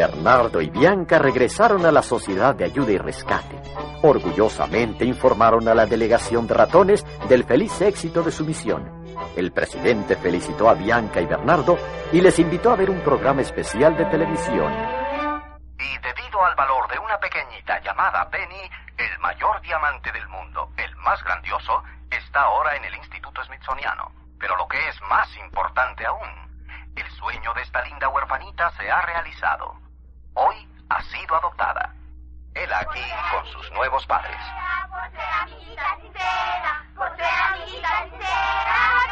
Bernardo 0.00 0.62
y 0.62 0.70
Bianca 0.70 1.18
regresaron 1.18 1.84
a 1.84 1.92
la 1.92 2.00
Sociedad 2.00 2.54
de 2.54 2.64
Ayuda 2.64 2.92
y 2.92 2.96
Rescate. 2.96 3.60
Orgullosamente 4.00 5.04
informaron 5.04 5.68
a 5.68 5.74
la 5.74 5.84
delegación 5.84 6.46
de 6.46 6.54
ratones 6.54 7.04
del 7.28 7.44
feliz 7.44 7.78
éxito 7.82 8.22
de 8.22 8.32
su 8.32 8.46
misión. 8.46 9.04
El 9.36 9.52
presidente 9.52 10.16
felicitó 10.16 10.70
a 10.70 10.72
Bianca 10.72 11.20
y 11.20 11.26
Bernardo 11.26 11.76
y 12.12 12.22
les 12.22 12.38
invitó 12.38 12.70
a 12.70 12.76
ver 12.76 12.88
un 12.88 13.00
programa 13.00 13.42
especial 13.42 13.94
de 13.94 14.06
televisión. 14.06 14.72
Y 15.78 15.98
debido 15.98 16.46
al 16.46 16.54
valor 16.54 16.90
de 16.90 16.98
una 16.98 17.18
pequeñita 17.18 17.78
llamada 17.82 18.26
Penny, 18.30 18.70
el 18.96 19.18
mayor 19.18 19.60
diamante 19.60 20.10
del 20.12 20.26
mundo, 20.28 20.70
el 20.78 20.96
más 20.96 21.22
grandioso, 21.24 21.82
está 22.10 22.40
ahora 22.40 22.74
en 22.74 22.86
el 22.86 22.94
Instituto 22.94 23.44
Smithsoniano. 23.44 24.10
Pero 24.38 24.56
lo 24.56 24.66
que 24.66 24.78
es 24.88 24.98
más 25.10 25.28
importante 25.36 26.06
aún, 26.06 26.30
el 26.96 27.10
sueño 27.18 27.52
de 27.52 27.60
esta 27.60 27.82
linda 27.82 28.08
huerfanita 28.08 28.70
se 28.78 28.90
ha 28.90 29.02
realizado. 29.02 29.89
Hoy 30.34 30.68
ha 30.88 31.02
sido 31.02 31.36
adoptada. 31.36 31.94
Él 32.54 32.72
aquí 32.72 33.02
con 33.32 33.46
sus 33.46 33.70
nuevos 33.72 34.06
padres. 34.06 34.36
La 34.70 34.80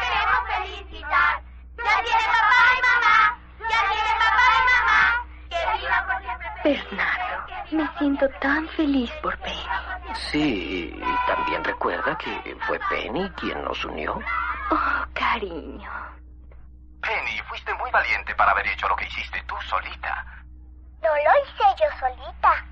queremos 0.01 0.43
felicitar. 0.49 1.43
Ya 1.77 2.03
tiene 2.03 2.25
papá 2.27 2.61
y 2.77 2.81
mamá, 2.83 3.39
ya 3.61 3.81
tiene 3.91 4.13
papá 4.19 4.45
y 4.53 4.63
mamá, 4.69 5.01
que 5.49 5.61
viva 5.79 5.99
por 6.07 6.19
siempre. 6.23 6.49
Bernardo, 6.65 7.37
me 7.71 7.99
siento 7.99 8.29
tan 8.41 8.69
feliz 8.71 9.11
por 9.23 9.39
Penny. 9.39 9.67
Sí, 10.15 10.93
y 10.95 11.27
también 11.27 11.63
recuerda 11.65 12.17
que 12.19 12.57
fue 12.67 12.79
Penny 12.91 13.31
quien 13.31 13.63
nos 13.65 13.85
unió. 13.85 14.19
Oh, 14.71 15.05
cariño. 15.15 15.91
Penny, 17.01 17.41
fuiste 17.49 17.73
muy 17.75 17.91
valiente 17.91 18.35
para 18.35 18.51
haber 18.51 18.67
hecho 18.67 18.89
lo 18.89 18.97
que 18.97 19.07
hiciste 19.07 19.43
tú 19.45 19.55
solita. 19.63 20.25
Hice 21.59 21.75
yo 21.83 21.99
solita. 21.99 22.65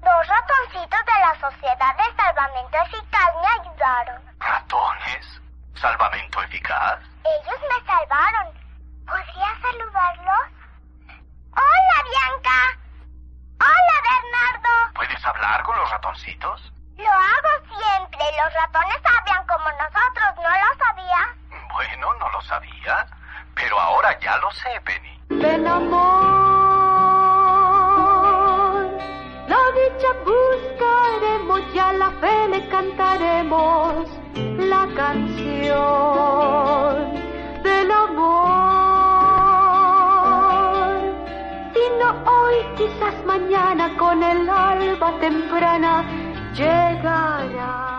Dos 0.00 0.26
ratoncitos 0.28 1.00
de 1.04 1.20
la 1.20 1.34
Sociedad 1.40 1.96
de 1.96 2.16
Salvamento 2.16 2.76
Eficaz 2.78 3.34
me 3.42 3.48
ayudaron. 3.60 4.22
¿Ratones? 4.38 5.40
¿Salvamento 5.74 6.42
eficaz? 6.42 6.98
Ellos 7.24 7.60
me 7.60 7.86
salvaron. 7.86 8.54
¿Podría 9.06 9.60
saludarlos? 9.60 10.46
¡Hola, 11.52 11.96
Bianca! 12.10 12.78
¡Hola, 13.60 13.96
Bernardo! 14.08 14.94
¿Puedes 14.94 15.26
hablar 15.26 15.62
con 15.64 15.76
los 15.76 15.90
ratoncitos? 15.90 16.72
Lo 16.96 17.10
hago 17.10 17.66
siempre. 17.68 18.24
Los 18.42 18.54
ratones 18.54 19.00
hablan 19.04 19.46
como 19.46 19.70
nosotros, 19.72 20.36
¿no 20.36 20.50
lo 20.50 20.84
sabía? 20.84 21.34
Bueno, 21.74 22.14
no 22.14 22.30
lo 22.30 22.40
sabía. 22.42 23.06
Pero 23.54 23.78
ahora 23.78 24.18
ya 24.20 24.38
lo 24.38 24.50
sé, 24.52 24.80
Penny. 24.82 25.20
Ven 25.28 25.66
amor, 25.66 26.55
la 29.96 30.02
dicha 30.02 30.08
buscaremos, 30.24 31.60
ya 31.74 31.92
la 31.92 32.10
fe 32.20 32.48
le 32.48 32.68
cantaremos 32.68 34.08
la 34.58 34.86
canción 34.94 35.74
del 37.62 37.90
amor. 37.90 38.56
Si 41.72 41.80
no 42.00 42.10
hoy, 42.30 42.56
quizás 42.76 43.14
mañana 43.26 43.96
con 43.96 44.22
el 44.22 44.48
alba 44.48 45.18
temprana 45.20 46.04
llegará. 46.54 47.95